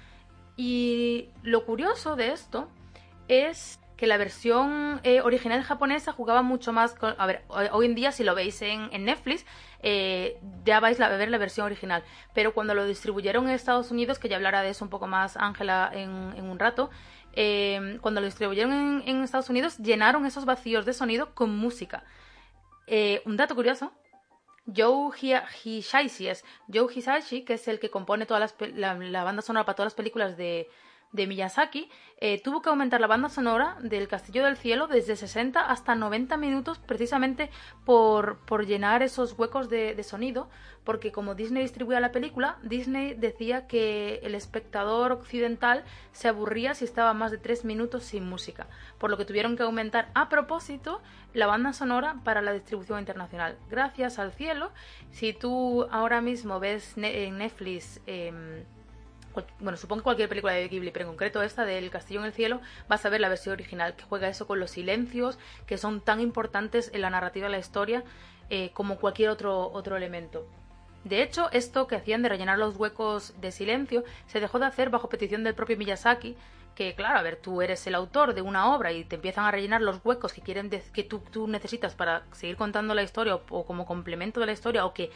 [0.57, 2.69] Y lo curioso de esto
[3.27, 7.15] es que la versión eh, original japonesa jugaba mucho más con...
[7.17, 9.45] A ver, hoy en día si lo veis en, Netflix,
[9.81, 12.03] eh, ya vais a ver la versión original.
[12.33, 15.37] Pero cuando lo distribuyeron en Estados Unidos, que ya hablará de eso un poco más
[15.37, 16.89] Ángela en, un rato,
[17.31, 22.03] eh, cuando lo distribuyeron en, Estados Unidos, llenaron esos vacíos de sonido con música.
[23.23, 23.93] un dato curioso,
[24.65, 25.15] Joe
[25.63, 29.93] Hisaishi es Joe Hisaishi, que es el que compone toda la banda sonora para todas
[29.93, 30.67] las películas de,
[31.13, 35.61] de Miyazaki, eh, tuvo que aumentar la banda sonora del Castillo del Cielo desde 60
[35.61, 37.49] hasta 90 minutos precisamente
[37.85, 40.49] por, por llenar esos huecos de, sonido,
[40.83, 46.83] porque como Disney distribuía la película, Disney decía que el espectador occidental se aburría si
[46.85, 51.01] estaba más de 3 minutos sin música, por lo que tuvieron que aumentar a propósito
[51.33, 53.57] la banda sonora para la distribución internacional.
[53.69, 54.71] Gracias al cielo,
[55.11, 58.01] si tú ahora mismo ves en Netflix...
[58.07, 58.63] Em,
[59.59, 62.61] bueno, supongo cualquier película de Ghibli, pero en concreto esta del Castillo en el Cielo,
[62.87, 66.19] vas a ver la versión original, que juega eso con los silencios, que son tan
[66.19, 68.03] importantes en la narrativa de la historia
[68.49, 70.45] eh, como cualquier otro, otro elemento.
[71.03, 74.89] De hecho, esto que hacían de rellenar los huecos de silencio se dejó de hacer
[74.89, 76.37] bajo petición del propio Miyazaki,
[76.75, 79.51] que claro, a ver, tú eres el autor de una obra y te empiezan a
[79.51, 83.65] rellenar los huecos que quieren que tú, tú necesitas para seguir contando la historia o
[83.65, 85.11] como complemento de la historia o que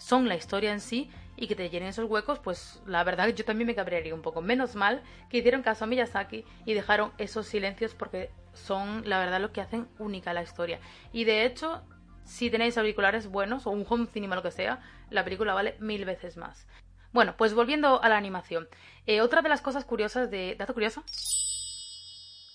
[0.00, 3.44] son la historia en sí y que te llenen esos huecos, pues la verdad yo
[3.44, 4.40] también me cabrearía un poco.
[4.40, 9.40] Menos mal que hicieron caso a Miyazaki y dejaron esos silencios porque son la verdad
[9.40, 10.80] lo que hacen única la historia.
[11.12, 11.82] Y de hecho,
[12.24, 16.04] si tenéis auriculares buenos o un home cinema lo que sea, la película vale mil
[16.04, 16.66] veces más.
[17.12, 18.68] Bueno, pues volviendo a la animación.
[19.06, 20.56] Eh, otra de las cosas curiosas de...
[20.58, 21.04] ¿Dato curioso?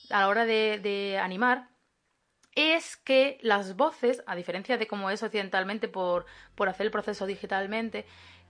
[0.10, 1.68] A la hora de, de animar
[2.56, 7.26] es que las voces, a diferencia de cómo es occidentalmente por, por hacer el proceso
[7.26, 8.06] digitalmente,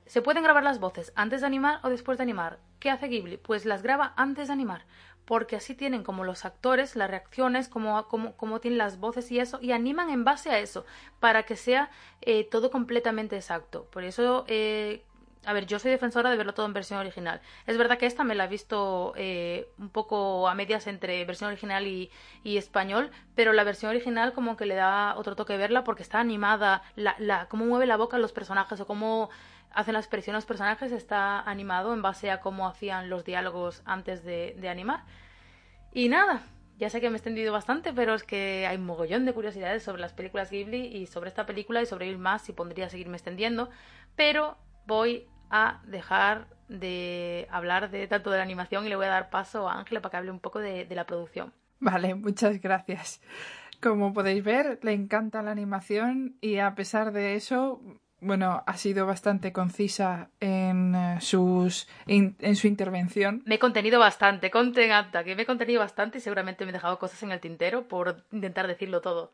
[0.05, 2.59] se pueden grabar las voces antes de animar o después de animar.
[2.79, 3.37] ¿Qué hace Ghibli?
[3.37, 4.85] Pues las graba antes de animar,
[5.25, 9.59] porque así tienen como los actores las reacciones, como, como, tienen las voces y eso,
[9.61, 10.85] y animan en base a eso,
[11.19, 11.89] para que sea
[12.21, 13.85] eh, todo completamente exacto.
[13.91, 15.03] Por eso eh,
[15.45, 17.41] a ver, yo soy defensora de verlo todo en versión original.
[17.67, 21.49] Es verdad que esta me la he visto eh, un poco a medias entre versión
[21.49, 22.11] original y,
[22.43, 26.83] español, pero la versión original como que le da otro toque verla porque está animada,
[26.95, 29.29] la, la, cómo mueve la boca los personajes o cómo
[29.75, 34.23] hacen la expresión los personajes está animado en base a cómo hacían los diálogos antes
[34.23, 35.03] de, animar.
[35.91, 36.43] Y nada,
[36.77, 39.83] ya sé que me he extendido bastante, pero es que hay un mogollón de curiosidades
[39.83, 43.17] sobre las películas Ghibli y sobre esta película y sobre ir más y pondría seguirme
[43.17, 43.69] extendiendo.
[44.15, 49.09] Pero voy a dejar de hablar de tanto de la animación y le voy a
[49.09, 51.53] dar paso a Ángela para que hable un poco de, de la producción.
[51.79, 53.21] Vale, muchas gracias.
[53.81, 57.81] Como podéis ver, le encanta la animación y a pesar de eso,
[58.19, 63.43] bueno, ha sido bastante concisa en, eh, sus, en su intervención.
[63.45, 66.97] Me he contenido bastante, contenta, que me he contenido bastante y seguramente me he dejado
[66.97, 69.33] cosas en el tintero por intentar decirlo todo.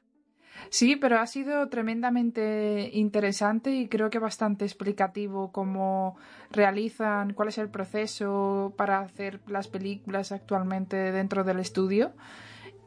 [0.69, 6.15] Sí, pero ha sido tremendamente interesante y creo que bastante explicativo cómo
[6.51, 12.13] realizan, cuál es el proceso para hacer las películas actualmente dentro del estudio.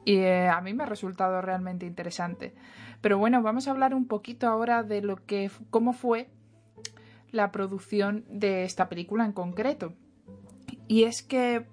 [0.04, 2.54] Y eh, a mí me ha resultado realmente interesante.
[3.00, 6.28] Pero bueno, vamos a hablar un poquito ahora de lo que cómo fue
[7.32, 9.94] la producción de esta película en concreto.
[10.88, 11.66] Y es que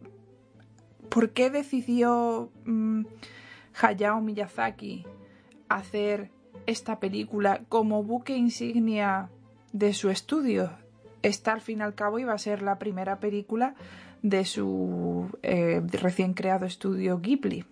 [1.09, 3.03] ¿por qué decidió mm,
[3.81, 5.05] Hayao Miyazaki
[5.75, 6.31] hacer
[6.65, 9.29] esta película como buque insignia
[9.73, 10.71] de su estudio.
[11.21, 13.75] Esta al fin y al cabo iba a ser la primera película
[14.21, 17.65] de su eh, recién creado estudio Ghibli.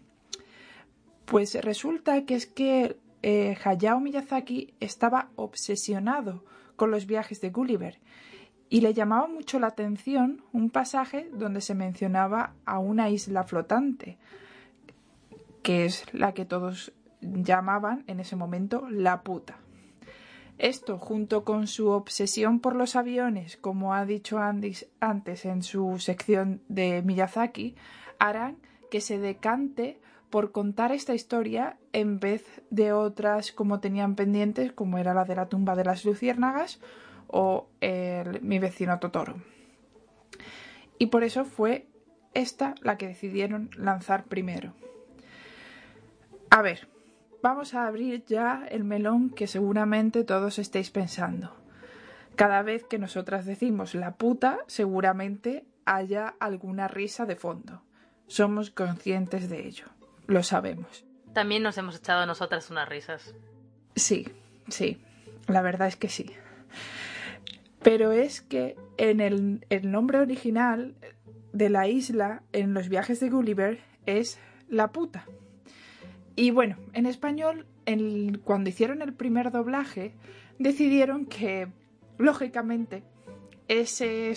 [1.26, 6.44] Pues resulta que es que eh, Hayao Miyazaki estaba obsesionado
[6.76, 8.00] con los viajes de Gulliver
[8.70, 14.18] y le llamaba mucho la atención un pasaje donde se mencionaba a una isla flotante,
[15.64, 19.58] que es la que todos llamaban en ese momento la puta.
[20.58, 26.00] Esto, junto con su obsesión por los aviones, como ha dicho Andis antes en su
[26.00, 27.76] sección de Miyazaki,
[28.20, 28.58] harán
[28.92, 34.98] que se decante por contar esta historia en vez de otras como tenían pendientes, como
[34.98, 36.82] era la de la tumba de las luciérnagas
[37.28, 37.70] o
[38.42, 39.36] mi vecino Totoro.
[40.98, 41.88] Y por eso fue
[42.34, 44.74] esta la que decidieron lanzar primero.
[46.50, 46.90] A ver,
[47.42, 51.56] vamos a abrir ya el melón que seguramente todos estéis pensando.
[52.36, 57.82] Cada vez que nosotras decimos la puta, seguramente haya alguna risa de fondo.
[58.28, 59.88] Somos conscientes de ello.
[60.28, 61.06] Lo sabemos.
[61.34, 63.34] También nos hemos echado a nosotras unas risas.
[63.96, 64.28] Sí,
[64.68, 65.02] sí.
[65.48, 66.32] La verdad es que sí.
[67.82, 70.96] Pero es que en el, el nombre original
[71.54, 75.26] de la isla en los viajes de Gulliver es la puta.
[76.40, 77.66] Y bueno, en español,
[78.46, 80.14] cuando hicieron el primer doblaje,
[80.58, 81.68] decidieron que,
[82.18, 83.04] lógicamente,
[83.68, 84.32] ese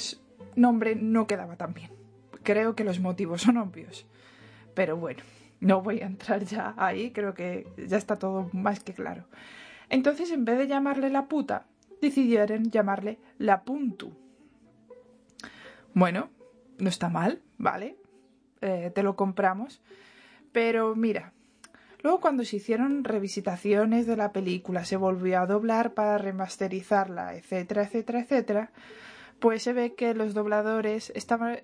[0.56, 1.92] nombre no quedaba tan bien.
[2.42, 4.08] Creo que los motivos son obvios.
[4.74, 5.22] Pero bueno,
[5.60, 9.26] no voy a entrar ya ahí, creo que ya está todo más que claro.
[9.88, 11.68] Entonces, en vez de llamarle la puta,
[12.00, 14.12] decidieron llamarle la puntu.
[15.94, 16.30] Bueno,
[16.78, 17.96] no está mal, ¿vale?
[18.60, 19.80] Eh, te lo compramos.
[20.50, 21.32] Pero mira,
[22.02, 27.82] Luego cuando se hicieron revisitaciones de la película, se volvió a doblar para remasterizarla, etcétera,
[27.84, 28.70] etcétera, etcétera,
[29.38, 31.58] pues se ve que los dobladores estaban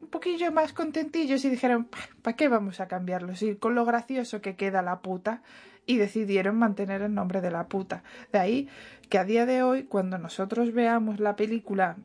[0.00, 1.88] un poquillo más contentillos y dijeron,
[2.22, 3.34] ¿para qué vamos a cambiarlo?
[3.34, 5.42] Si con lo gracioso que queda la puta
[5.84, 8.02] y decidieron mantener el nombre de la puta.
[8.32, 8.68] De ahí
[9.08, 11.96] que a día de hoy, cuando nosotros veamos la película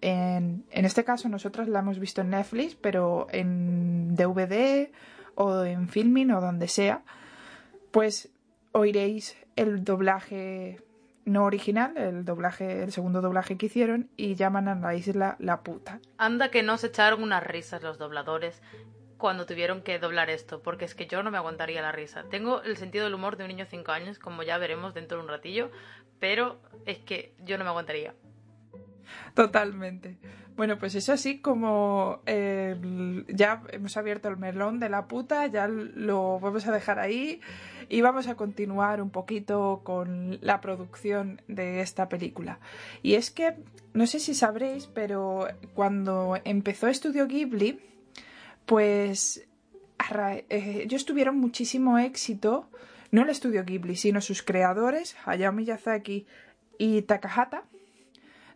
[0.00, 4.90] en, en este caso nosotros la hemos visto en Netflix, pero en DVD
[5.34, 7.02] o en filming o donde sea,
[7.90, 8.30] pues
[8.72, 10.80] oiréis el doblaje
[11.24, 15.62] no original, el doblaje, el segundo doblaje que hicieron y llaman a la isla la
[15.62, 16.00] puta.
[16.18, 18.62] Anda que no se echaron unas risas los dobladores
[19.16, 22.24] cuando tuvieron que doblar esto, porque es que yo no me aguantaría la risa.
[22.30, 25.18] Tengo el sentido del humor de un niño de 5 años, como ya veremos dentro
[25.18, 25.70] de un ratillo,
[26.18, 28.14] pero es que yo no me aguantaría.
[29.34, 30.18] Totalmente.
[30.56, 36.40] Bueno, pues es así como ya hemos abierto el melón de la puta, ya lo
[36.40, 37.40] vamos a dejar ahí
[37.90, 42.60] y vamos a continuar un poquito con la producción de esta película.
[43.02, 43.56] Y es que,
[43.92, 47.80] no sé si sabréis, pero cuando empezó Estudio Ghibli,
[48.64, 49.44] pues
[50.48, 52.70] eh, ellos tuvieron muchísimo éxito,
[53.10, 56.26] no el Estudio Ghibli, sino sus creadores, Hayao Miyazaki
[56.78, 57.64] y Takahata,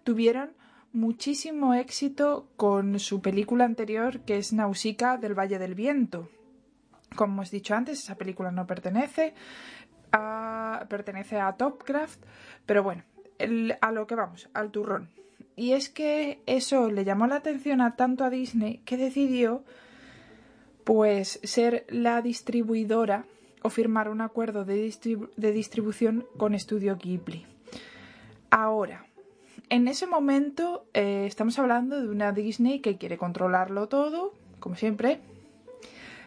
[0.05, 0.53] tuvieron
[0.93, 6.29] muchísimo éxito con su película anterior que es Nausicaa del Valle del Viento.
[7.15, 9.35] Como hemos dicho antes, esa película no pertenece
[10.13, 12.21] a, pertenece a Topcraft,
[12.67, 13.03] pero bueno,
[13.81, 15.11] a lo que vamos, al turrón.
[15.57, 19.65] Y es que eso le llamó la atención a tanto a Disney que decidió
[20.85, 23.25] pues ser la distribuidora
[23.63, 24.93] o firmar un acuerdo de,
[25.37, 27.47] distribución con Estudio Ghibli.
[28.51, 29.07] Ahora,
[29.71, 35.21] en ese momento eh, estamos hablando de una Disney que quiere controlarlo todo, como siempre,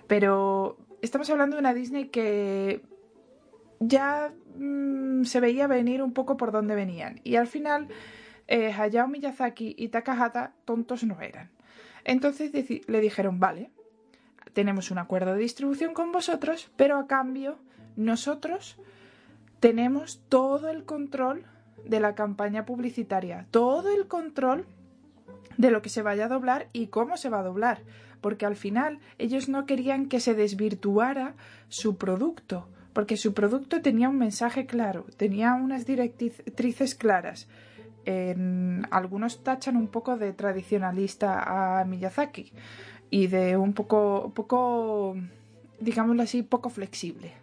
[0.07, 2.81] pero estamos hablando de una Disney que
[3.79, 7.87] ya mm, se veía venir un poco por dónde venían y al final
[8.47, 11.49] eh, Hayao Miyazaki y Takahata tontos no eran.
[12.05, 12.51] Entonces
[12.87, 13.69] le dijeron, vale,
[14.53, 17.59] tenemos un acuerdo de distribución con vosotros, pero a cambio
[17.97, 18.77] nosotros
[19.59, 21.43] tenemos todo el control
[21.85, 24.65] de la campaña publicitaria, todo el control
[25.57, 27.81] de lo que se vaya a doblar y cómo se va a doblar,
[28.21, 31.35] porque al final ellos no querían que se desvirtuara
[31.69, 37.47] su producto, porque su producto tenía un mensaje claro, tenía unas directrices claras.
[38.05, 42.53] En, algunos tachan un poco de tradicionalista a Miyazaki
[43.09, 45.15] y de un poco, poco,
[45.79, 47.33] digámoslo así, poco flexible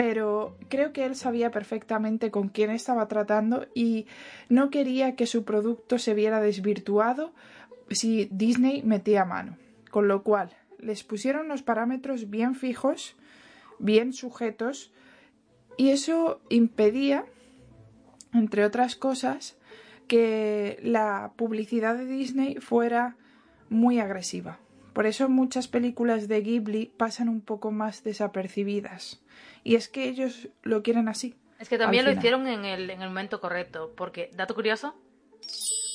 [0.00, 4.06] pero creo que él sabía perfectamente con quién estaba tratando y
[4.48, 7.34] no quería que su producto se viera desvirtuado
[7.90, 9.58] si Disney metía mano.
[9.90, 13.16] Con lo cual, les pusieron los parámetros bien fijos,
[13.78, 14.92] bien sujetos,
[15.76, 17.24] y eso impedía,
[18.32, 19.58] entre otras cosas,
[20.06, 23.16] que la publicidad de Disney fuera
[23.68, 24.58] muy agresiva.
[24.92, 29.22] Por eso muchas películas de Ghibli pasan un poco más desapercibidas.
[29.62, 31.36] Y es que ellos lo quieren así.
[31.58, 34.94] Es que también lo hicieron en el, en el momento correcto, porque, dato curioso,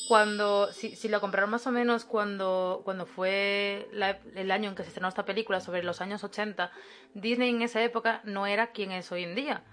[0.08, 3.90] cuando, si, si lo compraron más o menos cuando, cuando fue
[4.36, 6.72] el año en que se estrenó esta película, sobre los años 80,
[7.14, 9.64] Disney en esa época no era quien es hoy en día.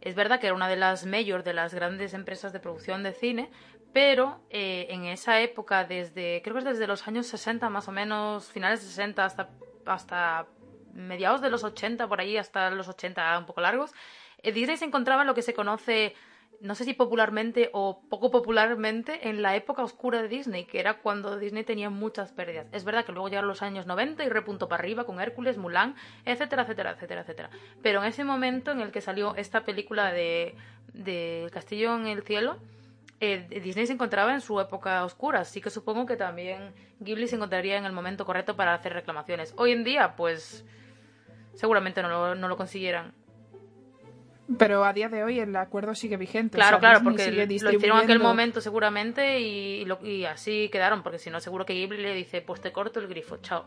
[0.00, 3.12] Es verdad que era una de las mayores, de las grandes empresas de producción de
[3.12, 3.50] cine,
[3.92, 7.92] pero eh, en esa época, desde creo que es desde los años 60 más o
[7.92, 9.50] menos, finales de 60 hasta,
[9.84, 10.46] hasta
[10.94, 13.92] mediados de los 80, por ahí hasta los 80 un poco largos,
[14.42, 16.14] eh, Disney se encontraba en lo que se conoce,
[16.60, 20.98] no sé si popularmente o poco popularmente, en la época oscura de Disney, que era
[20.98, 22.66] cuando Disney tenía muchas pérdidas.
[22.72, 25.96] Es verdad que luego llegaron los años 90 y repuntó para arriba con Hércules, Mulan,
[26.24, 27.50] etcétera, etcétera, etcétera, etcétera.
[27.82, 30.54] Pero en ese momento en el que salió esta película de,
[30.92, 32.58] de Castillo en el Cielo,
[33.20, 37.36] eh, Disney se encontraba en su época oscura, así que supongo que también Ghibli se
[37.36, 39.54] encontraría en el momento correcto para hacer reclamaciones.
[39.56, 40.64] Hoy en día, pues
[41.54, 43.12] seguramente no lo, no lo consiguieran.
[44.58, 46.56] Pero a día de hoy el acuerdo sigue vigente.
[46.56, 51.30] Claro, claro, porque lo hicieron en aquel momento seguramente y, y, así quedaron, porque si
[51.30, 53.66] no seguro que Ghibli le dice, pues te corto el grifo, chao.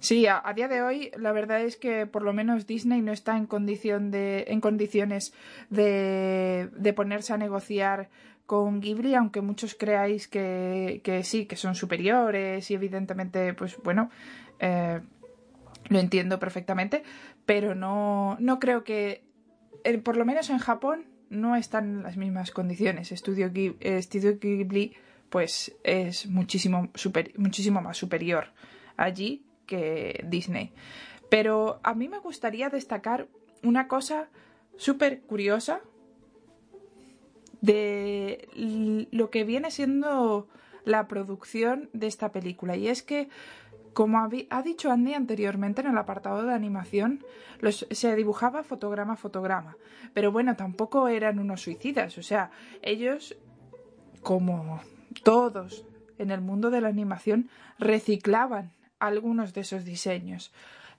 [0.00, 3.36] Sí, a, día de hoy la verdad es que por lo menos Disney no está
[3.36, 5.34] en, condición de, en condiciones
[5.68, 8.08] de, de ponerse a negociar
[8.46, 14.10] con Ghibli, aunque muchos creáis que, que sí, que son superiores y evidentemente, pues bueno,
[14.58, 15.00] eh,
[15.88, 17.04] lo entiendo perfectamente,
[17.46, 19.22] pero no, no creo que,
[20.02, 23.12] por lo menos en Japón, no están en las mismas condiciones.
[23.12, 24.94] Estudio, Ghibli,
[25.30, 26.90] pues es muchísimo,
[27.36, 28.48] muchísimo más superior
[28.96, 30.72] allí que Disney.
[31.30, 33.28] Pero a mí me gustaría destacar
[33.62, 34.28] una cosa
[34.76, 35.80] súper curiosa
[37.60, 38.48] de
[39.12, 40.48] lo que viene siendo
[40.84, 42.76] la producción de esta película.
[42.76, 43.28] Y es que
[43.92, 47.24] como ha dicho Andy anteriormente en el apartado de animación,
[47.70, 49.76] se dibujaba fotograma a fotograma.
[50.14, 52.16] Pero bueno, tampoco eran unos suicidas.
[52.18, 52.50] O sea,
[52.82, 53.36] ellos,
[54.22, 54.80] como
[55.22, 55.84] todos
[56.18, 60.52] en el mundo de la animación, reciclaban algunos de esos diseños.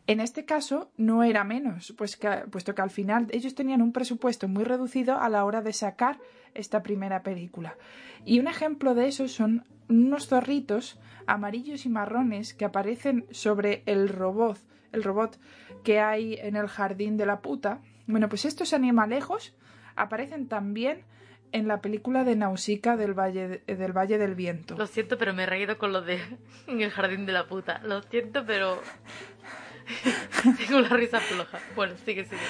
[0.07, 4.47] En este caso no era menos, pues puesto que al final ellos tenían un presupuesto
[4.47, 6.19] muy reducido a la hora de sacar
[6.53, 7.77] esta primera película.
[8.25, 14.09] Y un ejemplo de eso son unos zorritos amarillos y marrones que aparecen sobre el
[14.09, 14.57] robot,
[14.91, 15.39] el robot
[15.83, 17.81] que hay en el jardín de la puta.
[18.07, 19.55] Bueno, pues estos animalejos
[19.95, 21.03] aparecen también
[21.51, 24.75] en la película de Nausicaa del Valle, del Valle del Viento.
[24.77, 26.19] Lo siento, pero me he reído con lo de
[26.67, 27.81] en el jardín de la puta.
[27.83, 28.81] Lo siento, pero
[30.57, 31.59] tengo la risa floja.
[31.75, 32.41] Bueno, sigue, sigue.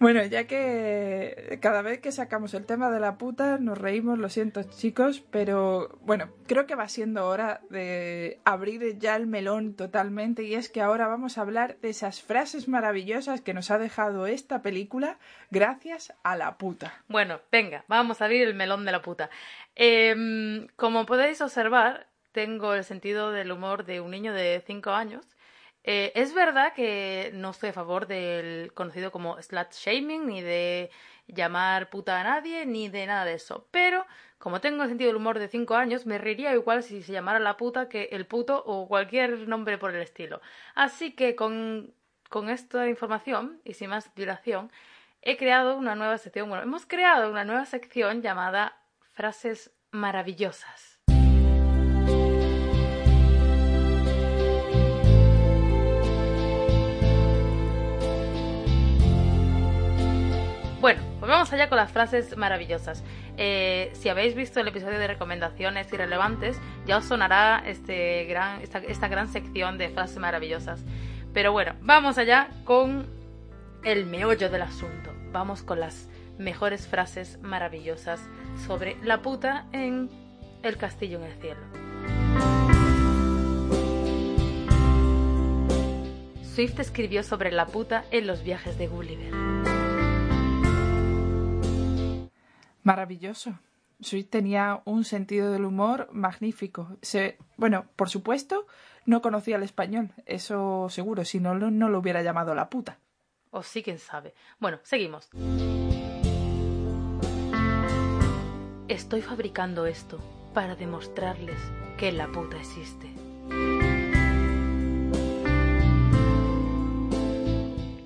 [0.00, 4.28] Bueno, ya que cada vez que sacamos el tema de la puta nos reímos, lo
[4.28, 10.42] siento chicos, pero bueno, creo que va siendo hora de abrir ya el melón totalmente
[10.42, 14.26] y es que ahora vamos a hablar de esas frases maravillosas que nos ha dejado
[14.26, 15.18] esta película
[15.50, 17.02] gracias a la puta.
[17.08, 19.30] Bueno, venga, vamos a abrir el melón de la puta.
[19.74, 25.24] Em, como podéis observar, tengo el sentido del humor de un niño de 5 años
[25.84, 30.90] eh, es verdad que no estoy a favor del conocido como slut shaming, ni de
[31.26, 33.68] llamar puta a nadie, ni de nada de eso.
[33.70, 34.06] Pero,
[34.38, 37.38] como tengo el sentido del humor de 5 años, me reiría igual si se llamara
[37.38, 40.40] la puta que el puto o cualquier nombre por el estilo.
[40.74, 41.94] Así que con,
[42.30, 44.72] con esta información, y sin más dilación,
[45.20, 46.48] he creado una nueva sección.
[46.48, 48.78] Bueno, hemos creado una nueva sección llamada
[49.12, 50.93] Frases Maravillosas.
[61.44, 63.04] Vamos allá con las frases maravillosas.
[63.36, 68.78] eh, si habéis visto el episodio de recomendaciones irrelevantes, ya os sonará este gran, esta,
[68.78, 70.82] esta gran sección de frases maravillosas.
[71.34, 73.06] Pero bueno, vamos allá con
[73.82, 75.12] el meollo del asunto.
[75.32, 78.20] Vamos con las mejores frases maravillosas
[78.66, 80.08] sobre la puta en
[80.62, 81.60] El castillo en el cielo.
[86.54, 89.83] Swift escribió sobre la puta en los viajes de Gulliver.
[92.84, 93.58] Maravilloso.
[94.00, 96.96] Swift tenía un sentido del humor magnífico.
[97.02, 98.66] Se, bueno, por supuesto,
[99.06, 102.98] no conocía el español, eso seguro, si no, no lo hubiera llamado la puta.
[103.50, 104.34] O sí, quién sabe.
[104.58, 105.30] Bueno, seguimos.
[108.88, 110.18] Estoy fabricando esto
[110.52, 111.58] para demostrarles
[111.96, 113.08] que la puta existe.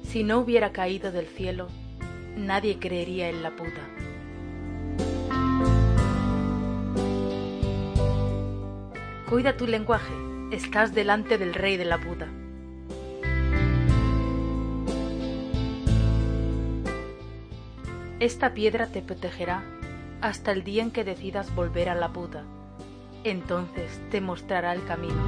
[0.04, 1.68] Si no hubiera caído del cielo,
[2.36, 3.97] nadie creería en la puta.
[9.28, 10.14] Cuida tu lenguaje,
[10.52, 12.28] estás delante del rey de la puta.
[18.20, 19.64] Esta piedra te protegerá
[20.22, 22.44] hasta el día en que decidas volver a la puta.
[23.22, 25.20] Entonces te mostrará el camino.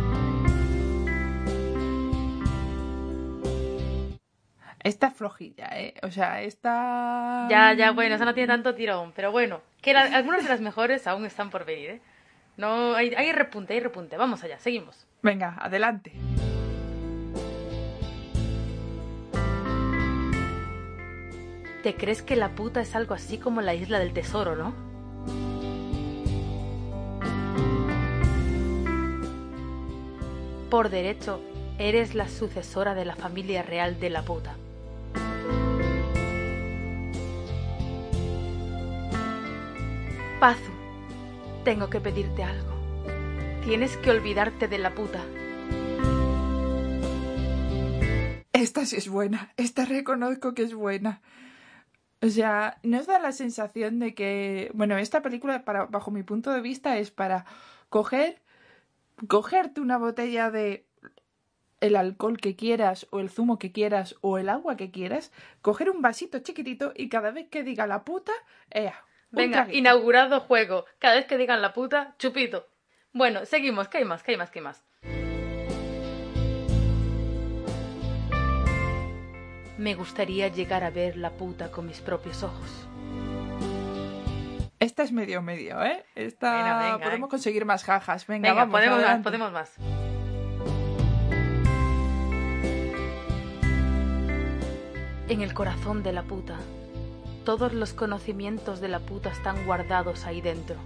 [4.82, 5.92] Esta flojilla, ¿eh?
[6.02, 7.48] O sea, esta...
[7.50, 11.06] Ya, ya, bueno, esa no tiene tanto tirón, pero bueno, que algunas de las mejores
[11.06, 12.00] aún están por venir, ¿eh?
[12.60, 14.18] No, hay, hay repunte, hay repunte.
[14.18, 15.06] Vamos allá, seguimos.
[15.22, 16.12] Venga, adelante.
[21.82, 24.74] ¿Te crees que la puta es algo así como la isla del tesoro, no?
[30.68, 31.40] Por derecho,
[31.78, 34.54] eres la sucesora de la familia real de la puta.
[40.38, 40.69] Pazu,
[41.64, 42.74] tengo que pedirte algo.
[43.64, 45.22] Tienes que olvidarte de la puta.
[48.52, 51.22] Esta sí es buena, esta reconozco que es buena.
[52.22, 56.50] O sea, nos da la sensación de que, bueno, esta película, para, bajo mi punto
[56.50, 57.46] de vista, es para
[57.88, 58.42] coger,
[59.26, 60.86] cogerte una botella de
[61.80, 65.32] el alcohol que quieras o el zumo que quieras o el agua que quieras,
[65.62, 68.32] coger un vasito chiquitito y cada vez que diga la puta,
[68.70, 69.02] ea.
[69.30, 70.86] Venga, inaugurado juego.
[70.98, 72.66] Cada vez que digan la puta, chupito.
[73.12, 73.88] Bueno, seguimos.
[73.88, 74.22] ¿Qué hay más?
[74.22, 74.50] ¿Qué hay más?
[74.50, 74.84] ¿Qué hay más?
[79.78, 82.86] Me gustaría llegar a ver la puta con mis propios ojos.
[84.78, 86.04] Esta es medio medio, ¿eh?
[86.14, 87.30] Esta podemos eh.
[87.30, 88.26] conseguir más jajas.
[88.26, 89.72] Venga, vamos, podemos más, podemos más.
[95.28, 96.58] En el corazón de la puta,
[97.44, 100.76] todos los conocimientos de la puta están guardados ahí dentro.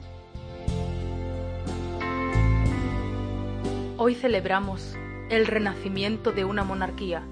[3.96, 4.96] Hoy celebramos
[5.30, 7.22] el renacimiento de una monarquía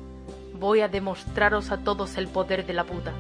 [0.62, 3.12] voy a demostraros a todos el poder de la puta.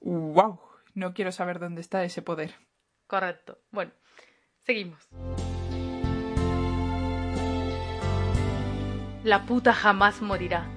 [0.00, 0.60] ¡Wow!
[0.94, 2.54] No quiero saber dónde está ese poder.
[3.08, 3.58] Correcto.
[3.72, 3.90] Bueno,
[4.60, 5.08] seguimos.
[9.24, 10.68] La puta jamás morirá,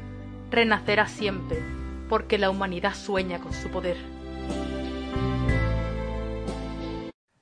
[0.55, 1.61] renacerá siempre,
[2.07, 3.97] porque la humanidad sueña con su poder.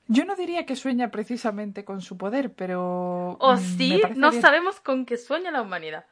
[0.07, 3.37] Yo no diría que sueña precisamente con su poder, pero...
[3.39, 4.01] ¿O mm, sí?
[4.15, 6.05] No sabemos con qué sueña la humanidad.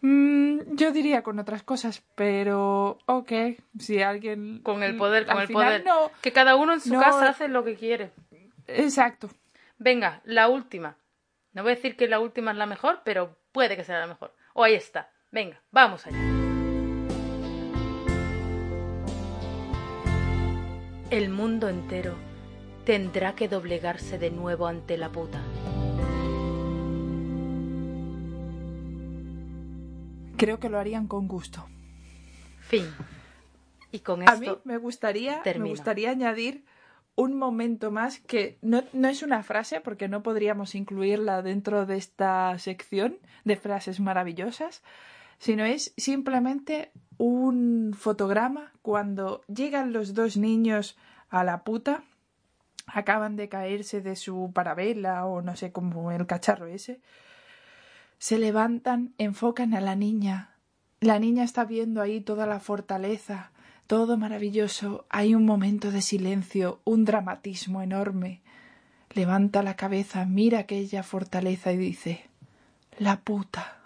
[0.00, 3.32] Mm, yo diría con otras cosas, pero ok,
[3.78, 4.60] si alguien...
[4.62, 5.84] Con el poder, con el poder.
[5.84, 8.10] No, que cada uno en su casa hace lo que quiere.
[8.66, 9.28] Exacto.
[9.78, 10.96] Venga, la última.
[11.52, 14.06] No voy a decir que la última es la mejor, pero puede que sea la
[14.06, 14.34] mejor.
[14.54, 15.13] O ahí está.
[15.34, 16.16] Venga, vamos allá.
[21.10, 22.14] El mundo entero
[22.84, 25.42] tendrá que doblegarse de nuevo ante la puta.
[30.36, 31.66] Creo que lo harían con gusto.
[32.60, 32.86] Fin.
[33.90, 36.64] Y con esto A mí me gustaría, me gustaría añadir
[37.16, 41.96] un momento más que no, no, es una frase porque no podríamos incluirla dentro de
[41.96, 44.82] esta sección de frases maravillosas,
[45.38, 50.96] sino es simplemente un fotograma cuando llegan los dos niños
[51.30, 52.04] a la puta
[52.86, 57.00] acaban de caerse de su parabela o no sé cómo el cacharro ese,
[58.18, 60.56] se levantan, enfocan a la niña.
[61.00, 63.52] La niña está viendo ahí toda la fortaleza,
[63.86, 65.06] todo maravilloso.
[65.10, 68.42] Hay un momento de silencio, un dramatismo enorme.
[69.12, 72.24] Levanta la cabeza, mira aquella fortaleza y dice
[72.98, 73.83] La puta.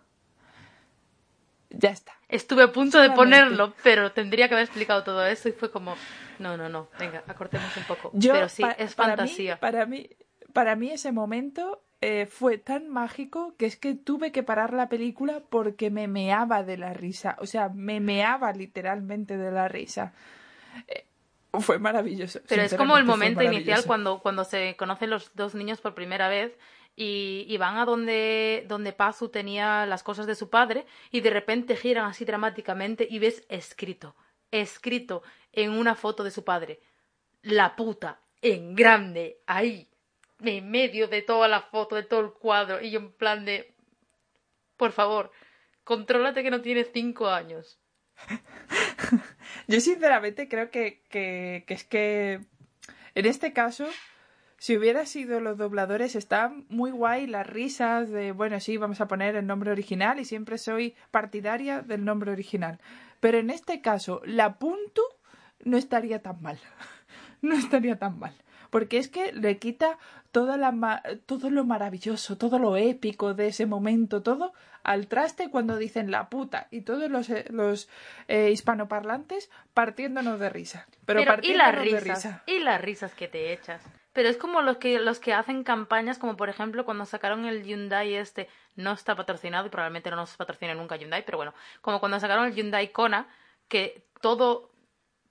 [1.71, 2.13] Ya está.
[2.29, 5.97] Estuve a punto de ponerlo, pero tendría que haber explicado todo eso y fue como,
[6.39, 8.13] no, no, no, venga, acortemos un poco.
[8.21, 9.61] pero sí, es fantasía.
[9.61, 10.09] Para mí,
[10.53, 14.89] para mí, ese momento eh, fue tan mágico que es que tuve que parar la
[14.89, 17.37] película porque me meaba de la risa.
[17.41, 20.15] O sea, me meaba literalmente de la risa.
[20.87, 21.07] Eh,
[21.61, 22.41] fue maravilloso.
[22.49, 26.29] Pero es como el momento inicial cuando, cuando se conocen los dos niños por primera
[26.29, 26.53] vez
[27.01, 31.77] y, van a donde, donde Pazu tenía las cosas de su padre y de repente
[31.77, 34.17] giran así dramáticamente y ves escrito,
[34.51, 35.23] escrito
[35.53, 36.81] en una foto de su padre.
[37.43, 39.89] La puta, en grande, ahí,
[40.41, 43.77] en medio de toda la foto, de todo el cuadro, y en plan de...
[44.77, 45.31] Por favor,
[45.85, 47.79] contrólate que no tienes cinco años.
[49.69, 52.41] yo sinceramente creo que, que es que
[53.15, 53.87] en este caso
[54.59, 59.07] si hubiera sido los dobladores, está muy guay las risas de, bueno, sí, vamos a
[59.07, 62.81] poner el nombre original y siempre soy partidaria del nombre original.
[63.21, 65.03] Pero en este caso, la punto
[65.65, 66.59] no estaría tan mal.
[67.41, 68.35] no estaría tan mal.
[68.71, 69.97] Porque es que le quita
[70.33, 74.53] toda la todo lo maravilloso, todo lo épico de ese momento, todo
[74.83, 77.89] al traste cuando dicen la puta y todos los, eh, los
[78.27, 80.87] eh, hispanoparlantes partiéndonos de risa.
[81.07, 82.43] Pero, ¿y las risas?
[82.47, 83.83] ¿Y las risas que te echas?
[84.13, 87.63] Pero es como los que, los que hacen campañas, como por ejemplo cuando sacaron el
[87.65, 92.01] Hyundai este, no está patrocinado y probablemente no nos patrocine nunca Hyundai, pero bueno, como
[92.01, 93.29] cuando sacaron el Hyundai Kona,
[93.69, 94.73] que todo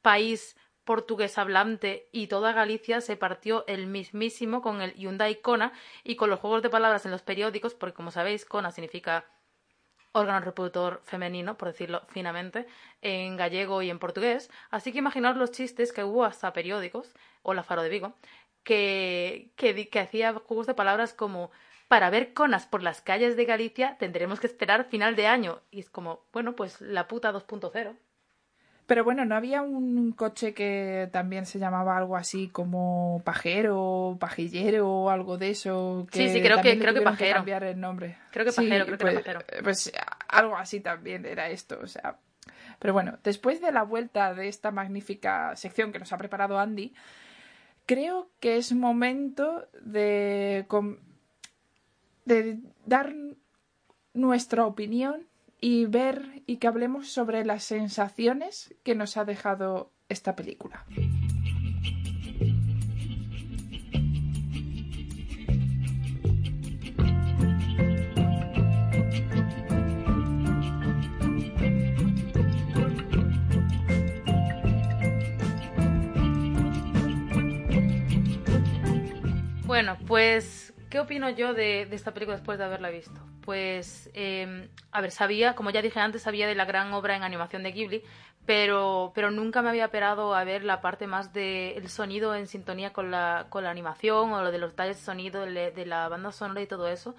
[0.02, 0.56] país
[0.88, 5.74] portugués hablante y toda Galicia se partió el mismísimo con el Hyundai Kona
[6.04, 9.26] y con los juegos de palabras en los periódicos, porque como sabéis, Kona significa
[10.14, 12.68] órgano reproductor femenino, por decirlo finamente,
[13.02, 14.50] en gallego y en portugués.
[14.70, 17.14] Así que imaginaos los chistes que hubo hasta periódicos,
[17.44, 18.14] o la Faro de Vigo,
[18.68, 21.52] que, que, hacía juegos de palabras como
[21.88, 25.62] para ver conas por las calles de Galicia tendremos que esperar final de año.
[25.72, 27.96] Y es como, bueno, pues la puta 2.0.
[28.86, 34.90] Pero bueno, ¿no había un coche que también se llamaba algo así como pajero, pajillero
[34.90, 36.06] o algo de eso?
[36.12, 37.36] sí, sí, creo que, creo que pajero.
[37.36, 38.18] cambiar el nombre.
[38.32, 39.40] Creo que pajero, creo que pues, pajero.
[39.64, 39.92] Pues
[40.28, 42.18] algo así también era esto, o sea.
[42.80, 46.94] Pero bueno, después de la vuelta de esta magnífica sección que nos ha preparado Andy,
[47.88, 50.68] creo que es momento de,
[52.86, 53.16] dar
[54.14, 55.26] nuestra opinión
[55.60, 60.86] y ver y que hablemos sobre las sensaciones que nos ha dejado esta película.
[79.78, 83.22] Bueno, pues, ¿qué opino yo de, esta película después de haberla visto?
[83.46, 87.22] Pues, em, a ver, sabía, como ya dije antes, sabía de la gran obra en
[87.22, 88.04] animación de Ghibli,
[88.48, 92.92] pero, pero nunca me había esperado a ver la parte más del sonido en sintonía
[92.92, 96.32] con la, con la animación o lo de los detalles de sonido, de la banda
[96.32, 97.16] sonora y todo eso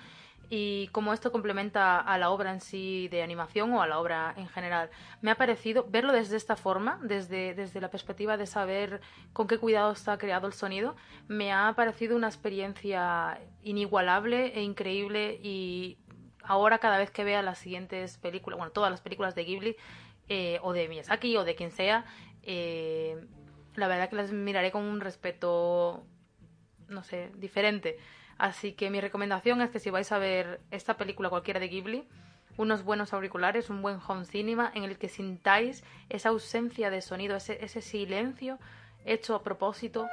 [0.50, 4.32] y cómo esto complementa a la obra en sí de animación o a la obra
[4.36, 4.88] en general.
[5.20, 9.00] Me ha parecido verlo desde esta forma, desde, desde la perspectiva de saber
[9.32, 10.96] con qué cuidado está creado el sonido,
[11.26, 15.98] me ha parecido una experiencia inigualable e increíble y
[16.42, 19.76] ahora cada vez que vea las siguientes películas, bueno, todas las películas de Ghibli
[20.28, 22.06] eh, o de Miyazaki o de quien sea,
[22.42, 23.22] eh,
[23.74, 26.06] la verdad que las miraré con un respeto,
[26.88, 27.98] no sé, diferente
[28.38, 32.08] Así que mi recomendación es que si vais a ver esta película cualquiera de Ghibli,
[32.56, 37.36] unos buenos auriculares, un buen home cinema en el que sintáis esa ausencia de sonido,
[37.36, 38.58] ese, silencio
[39.04, 40.08] hecho a propósito,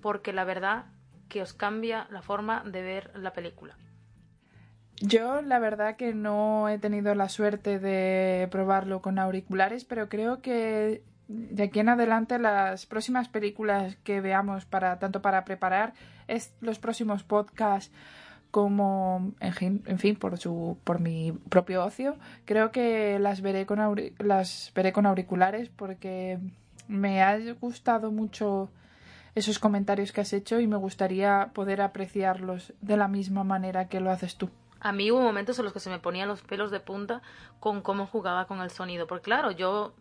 [0.00, 0.86] porque la verdad
[1.28, 3.76] que os cambia la forma de ver la película.
[5.00, 10.40] Yo la verdad que no he tenido la suerte de probarlo con auriculares, pero creo
[10.40, 15.94] que de aquí en adelante las próximas películas que veamos para tanto para preparar
[16.28, 17.92] es, los próximos podcasts
[18.50, 23.80] como en fin, por su por mi propio ocio creo que las veré con
[24.18, 26.38] las veré con auriculares porque
[26.86, 28.70] me ha gustado mucho
[29.34, 33.98] esos comentarios que has hecho y me gustaría poder apreciarlos de la misma manera que
[33.98, 34.48] lo haces tú.
[34.80, 37.22] A mí hubo momentos en los que se me ponían los pelos de punta
[37.58, 39.94] con cómo jugaba con el sonido, porque claro, yo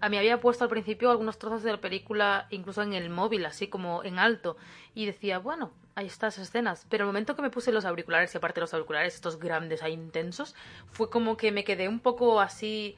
[0.00, 3.46] a mí había puesto al principio algunos trozos de la película incluso en el móvil,
[3.46, 4.56] así como en alto,
[4.94, 6.86] y decía, bueno, ahí estas escenas.
[6.88, 9.92] Pero el momento que me puse los auriculares, y aparte los auriculares, estos grandes ahí
[9.92, 10.54] intensos,
[10.90, 12.96] fue como que me quedé un poco así,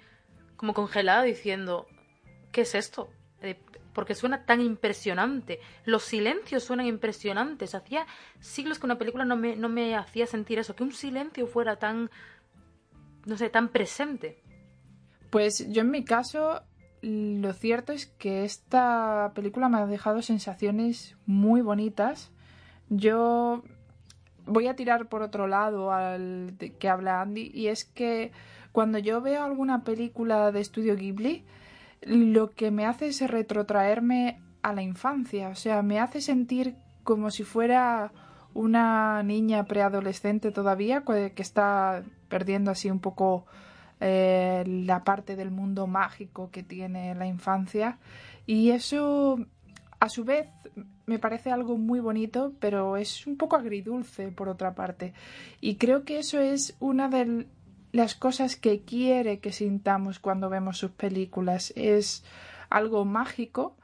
[0.56, 1.86] como congelada, diciendo,
[2.52, 3.10] ¿qué es esto?
[3.42, 3.60] Eh,
[3.92, 5.60] porque suena tan impresionante.
[5.86, 7.74] Los silencios suenan impresionantes.
[7.74, 8.06] Hacía
[8.40, 11.76] siglos que una película no me, no me hacía sentir eso, que un silencio fuera
[11.76, 12.10] tan,
[13.24, 14.42] no sé, tan presente.
[15.30, 16.62] Pues yo en mi caso,
[17.06, 22.32] lo cierto es que esta película me ha dejado sensaciones muy bonitas.
[22.88, 23.62] Yo
[24.44, 28.32] voy a tirar por otro lado al que habla Andy y es que
[28.72, 31.44] cuando yo veo alguna película de estudio Ghibli,
[32.02, 37.30] lo que me hace es retrotraerme a la infancia, o sea, me hace sentir como
[37.30, 38.10] si fuera
[38.52, 43.46] una niña preadolescente todavía que está perdiendo así un poco
[44.00, 47.98] eh, la parte del mundo mágico que tiene la infancia.
[48.46, 49.38] Y eso
[49.98, 50.48] a su vez
[51.06, 55.14] me parece algo muy bonito pero es un poco agridulce por otra parte.
[55.60, 57.46] Y creo que eso es una de
[57.92, 61.72] las cosas que quiere que sintamos cuando vemos sus películas.
[61.76, 62.24] Es
[62.68, 63.76] algo mágico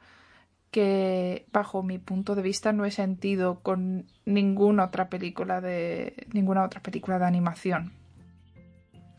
[0.71, 6.63] que bajo mi punto de vista no he sentido con ninguna otra película de ninguna
[6.63, 8.02] otra película de animación.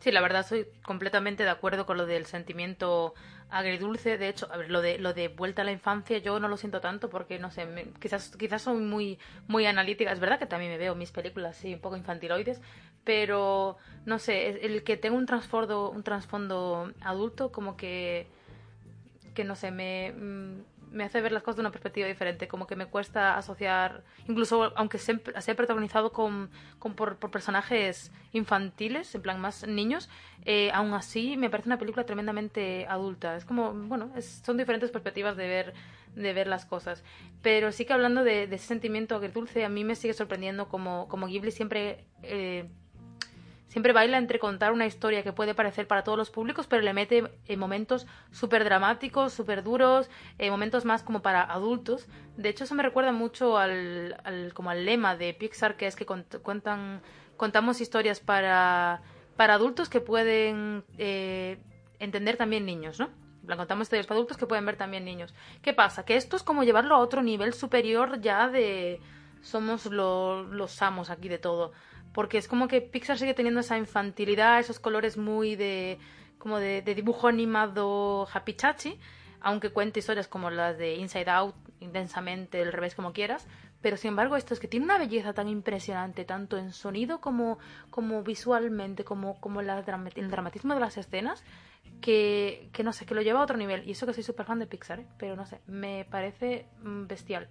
[0.05, 3.15] Sí, la verdad soy completamente de acuerdo con lo del sentimiento
[3.49, 4.19] agridulce.
[4.19, 6.57] De hecho, a ver, lo de lo de vuelta a la infancia yo no lo
[6.57, 7.67] siento tanto porque no sé,
[7.99, 10.11] quizás quizás soy muy muy analítica.
[10.11, 12.61] Es verdad que también me veo mis películas sí un poco infantiloides,
[13.03, 18.27] pero no sé, el que tenga un trasfondo un trasfondo adulto como que
[19.33, 20.61] que no sé, me mm,
[20.95, 24.71] me hace ver las cosas de una perspectiva diferente, como que me cuesta asociar, incluso
[24.75, 26.49] aunque sea, protagonizado con,
[26.95, 30.09] por, personajes infantiles, en plan más niños,
[30.45, 33.35] eh, aún así me parece una película tremendamente adulta.
[33.35, 35.73] Es como, bueno, son diferentes perspectivas de ver
[36.15, 37.03] de ver las cosas.
[37.41, 41.27] Pero sí que hablando de, ese sentimiento agridulce, a mí me sigue sorprendiendo como, como
[41.27, 42.69] Ghibli siempre eh,
[43.75, 46.93] Siempre baila entre contar una historia que puede parecer para todos los públicos, pero le
[46.93, 52.07] mete en eh, momentos súper dramáticos, súper duros, eh, momentos más como para adultos.
[52.37, 54.15] De hecho, eso me recuerda mucho al,
[54.53, 59.01] como al lema de Pixar, que es que contamos historias para,
[59.35, 61.57] para adultos que pueden eh,
[61.99, 63.09] entender también niños, ¿no?
[63.57, 65.33] Contamos historias para adultos que pueden ver también niños.
[65.61, 66.05] ¿Qué pasa?
[66.05, 69.01] Que esto es como llevarlo a otro nivel superior ya de
[69.41, 71.73] somos los amos aquí de todo
[72.15, 75.99] porque es como que Pixar sigue teniendo esa infantilidad, esos colores muy de
[76.37, 78.97] como de, dibujo animado happy chachi,
[79.41, 83.45] aunque cuente historias como las de Inside Out, intensamente, el revés como quieras,
[83.81, 87.59] pero sin embargo esto es que tiene una belleza tan impresionante, tanto en sonido como,
[87.89, 89.67] como visualmente, como, como el
[90.29, 91.43] dramatismo de las escenas,
[91.99, 93.85] que, no sé, que lo lleva a otro nivel.
[93.85, 95.07] Y eso que soy súper fan de Pixar, ¿eh?
[95.17, 97.49] pero no sé, me parece mm, bestial.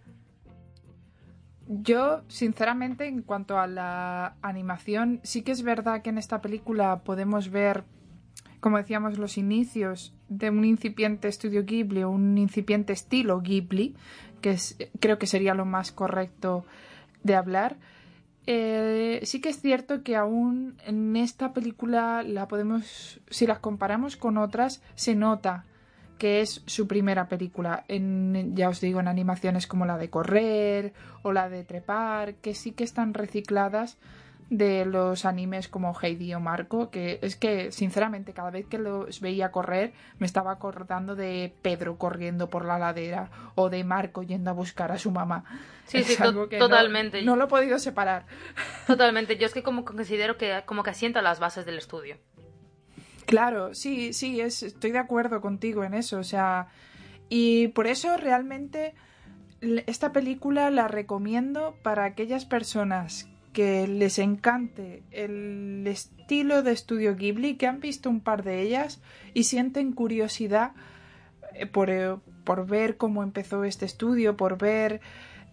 [1.66, 7.00] Yo, sinceramente, en cuanto a la animación, sí que es verdad que en esta película
[7.04, 7.84] podemos ver,
[8.60, 13.94] como decíamos, los inicios de un incipiente estudio Ghibli o un incipiente estilo Ghibli,
[14.42, 16.66] que es, creo que sería lo más correcto
[17.22, 17.76] de hablar.
[18.46, 24.18] Eh, sí que es cierto que aún en esta película la podemos, si las comparamos
[24.18, 25.64] con otras, se nota
[26.18, 27.84] que es su primera película.
[27.88, 30.92] En, ya os digo, en animaciones como la de correr
[31.22, 33.98] o la de trepar, que sí que están recicladas
[34.50, 39.20] de los animes como Heidi o Marco, que es que sinceramente cada vez que los
[39.20, 44.50] veía correr me estaba acordando de Pedro corriendo por la ladera o de Marco yendo
[44.50, 45.44] a buscar a su mamá.
[45.86, 46.16] Sí, sí,
[46.58, 47.22] totalmente.
[47.22, 48.26] No, lo he podido separar.
[48.86, 49.36] Totalmente.
[49.36, 52.16] Yo es que como considero que como que asienta las bases del estudio.
[53.26, 56.68] Claro, sí, sí, es, estoy de acuerdo contigo en eso, o sea,
[57.28, 58.94] y por eso realmente
[59.86, 67.56] esta película la recomiendo para aquellas personas que les encante el estilo de estudio Ghibli,
[67.56, 69.00] que han visto un par de ellas
[69.32, 70.72] y sienten curiosidad
[71.54, 75.00] eh, por, eh, por ver cómo empezó este estudio, por ver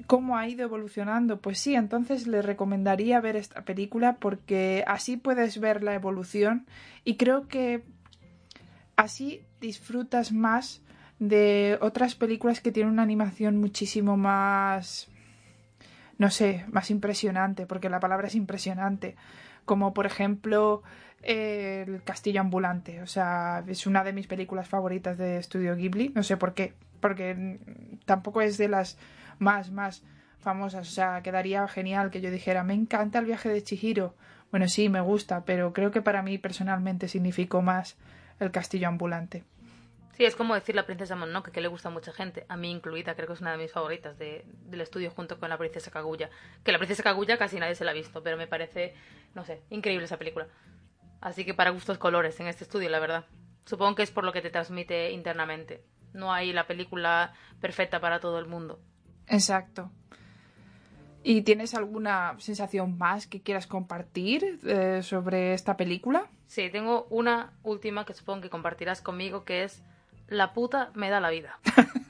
[0.07, 5.59] cómo ha ido evolucionando, pues sí, entonces le recomendaría ver esta película porque así puedes
[5.59, 6.65] ver la evolución
[7.03, 7.83] y creo que
[8.95, 10.81] así disfrutas más
[11.19, 15.11] de otras películas que tienen una animación muchísimo más
[16.21, 19.15] no sé, más impresionante, porque la palabra es impresionante,
[19.65, 20.83] como por ejemplo
[21.23, 26.21] El Castillo Ambulante, o sea, es una de mis películas favoritas de Estudio Ghibli, no
[26.21, 27.57] sé por qué, porque
[28.05, 28.99] tampoco es de las
[29.41, 30.03] más, más
[30.39, 30.87] famosas.
[30.87, 34.15] O sea, quedaría genial que yo dijera, me encanta el viaje de Chihiro.
[34.51, 37.97] Bueno, sí, me gusta, pero creo que para mí personalmente significó más
[38.39, 39.43] el castillo ambulante.
[40.13, 42.69] Sí, es como decir la princesa Mononoke, que le gusta a mucha gente, a mí
[42.69, 45.89] incluida, creo que es una de mis favoritas de, del estudio junto con la princesa
[45.89, 46.29] Kaguya.
[46.63, 48.93] Que la princesa Kaguya casi nadie se la ha visto, pero me parece,
[49.33, 50.47] no sé, increíble esa película.
[51.21, 53.25] Así que para gustos colores en este estudio, la verdad.
[53.65, 55.83] Supongo que es por lo que te transmite internamente.
[56.13, 58.81] No hay la película perfecta para todo el mundo.
[59.27, 59.91] Exacto.
[61.23, 66.27] ¿Y tienes alguna sensación más que quieras compartir eh, sobre esta película?
[66.47, 69.83] Sí, tengo una última que supongo que compartirás conmigo, que es
[70.27, 71.59] La puta me da la vida.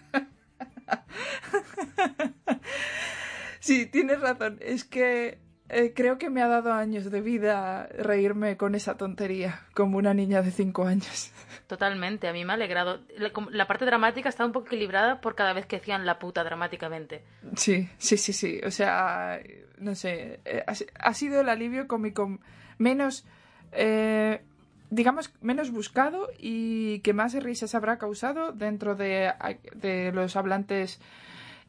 [3.60, 4.58] sí, tienes razón.
[4.62, 5.40] Es que
[5.74, 10.14] eh, creo que me ha dado años de vida reírme con esa tontería, como una
[10.14, 11.32] niña de cinco años.
[11.68, 13.00] Totalmente, a mí me ha alegrado.
[13.18, 17.24] La, parte dramática estaba un poco equilibrada por cada vez que decían la puta dramáticamente.
[17.56, 18.60] Sí, sí, sí, sí.
[18.66, 19.40] O sea,
[19.78, 22.38] no sé, eh, ha, sido el alivio cómico
[22.78, 23.26] menos,
[23.72, 24.42] eh,
[24.90, 29.34] digamos, menos buscado y que más risas habrá causado dentro de,
[29.76, 31.00] de los hablantes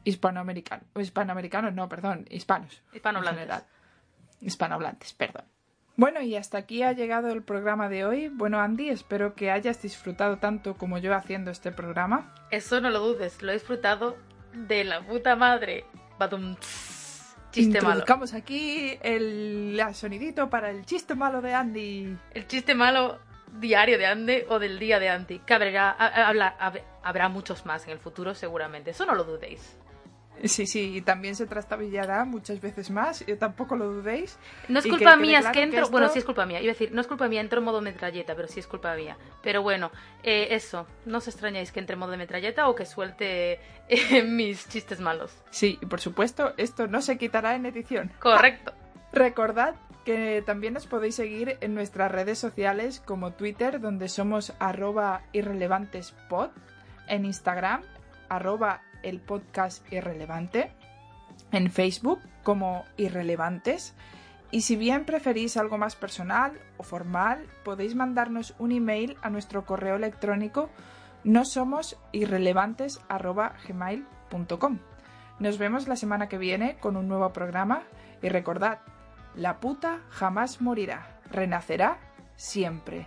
[0.02, 0.86] hispanoamericanos.
[0.98, 2.82] Hispanoamericanos, no, perdón, hispanos.
[2.92, 3.62] Hispanohablantes
[4.42, 5.44] hispanohablantes, perdón.
[5.96, 8.28] Bueno, y hasta aquí ha llegado el programa de hoy.
[8.28, 12.34] Bueno, Andy, espero que hayas disfrutado tanto como yo haciendo este programa.
[12.50, 14.16] Eso no lo dudes, lo he disfrutado
[14.54, 15.84] de la puta madre.
[16.18, 16.56] Badum,
[17.50, 22.16] chiste Introduzcamos aquí el, sonidito para el chiste malo de Andy.
[22.32, 23.18] El chiste malo
[23.60, 25.40] diario de Andy o del día de Andy.
[25.40, 25.54] Que
[27.02, 29.76] habrá muchos más en el futuro seguramente, eso no lo dudéis.
[30.44, 34.36] Sí, sí, y también se trastabillará muchas veces más, y tampoco lo dudéis.
[34.68, 35.88] No es culpa mía, es que entro.
[35.88, 36.60] Bueno, sí es culpa mía.
[36.60, 38.94] Iba a decir, no es culpa mía, entro en modo metralleta, pero sí es culpa
[38.94, 39.16] mía.
[39.42, 39.90] Pero bueno,
[40.22, 44.68] eh, eso, no os extrañáis que entre en modo metralleta o que suelte eh, mis
[44.68, 45.32] chistes malos.
[45.50, 48.10] Sí, y por supuesto, esto no se quitará en edición.
[48.18, 48.72] Correcto.
[49.12, 49.74] recordad
[50.04, 56.50] que también nos podéis seguir en nuestras redes sociales como Twitter, donde somos arroba irrelevantespod,
[57.06, 57.82] en Instagram,
[58.28, 60.72] arroba el podcast Irrelevante,
[61.50, 63.94] en Facebook como Irrelevantes.
[64.50, 69.64] Y si bien preferís algo más personal o formal, podéis mandarnos un email a nuestro
[69.64, 70.68] correo electrónico
[71.24, 74.78] no somos irrelevantes.gmail.com.
[75.38, 77.82] Nos vemos la semana que viene con un nuevo programa
[78.22, 78.78] y recordad,
[79.36, 81.98] la puta jamás morirá, renacerá
[82.36, 83.06] siempre.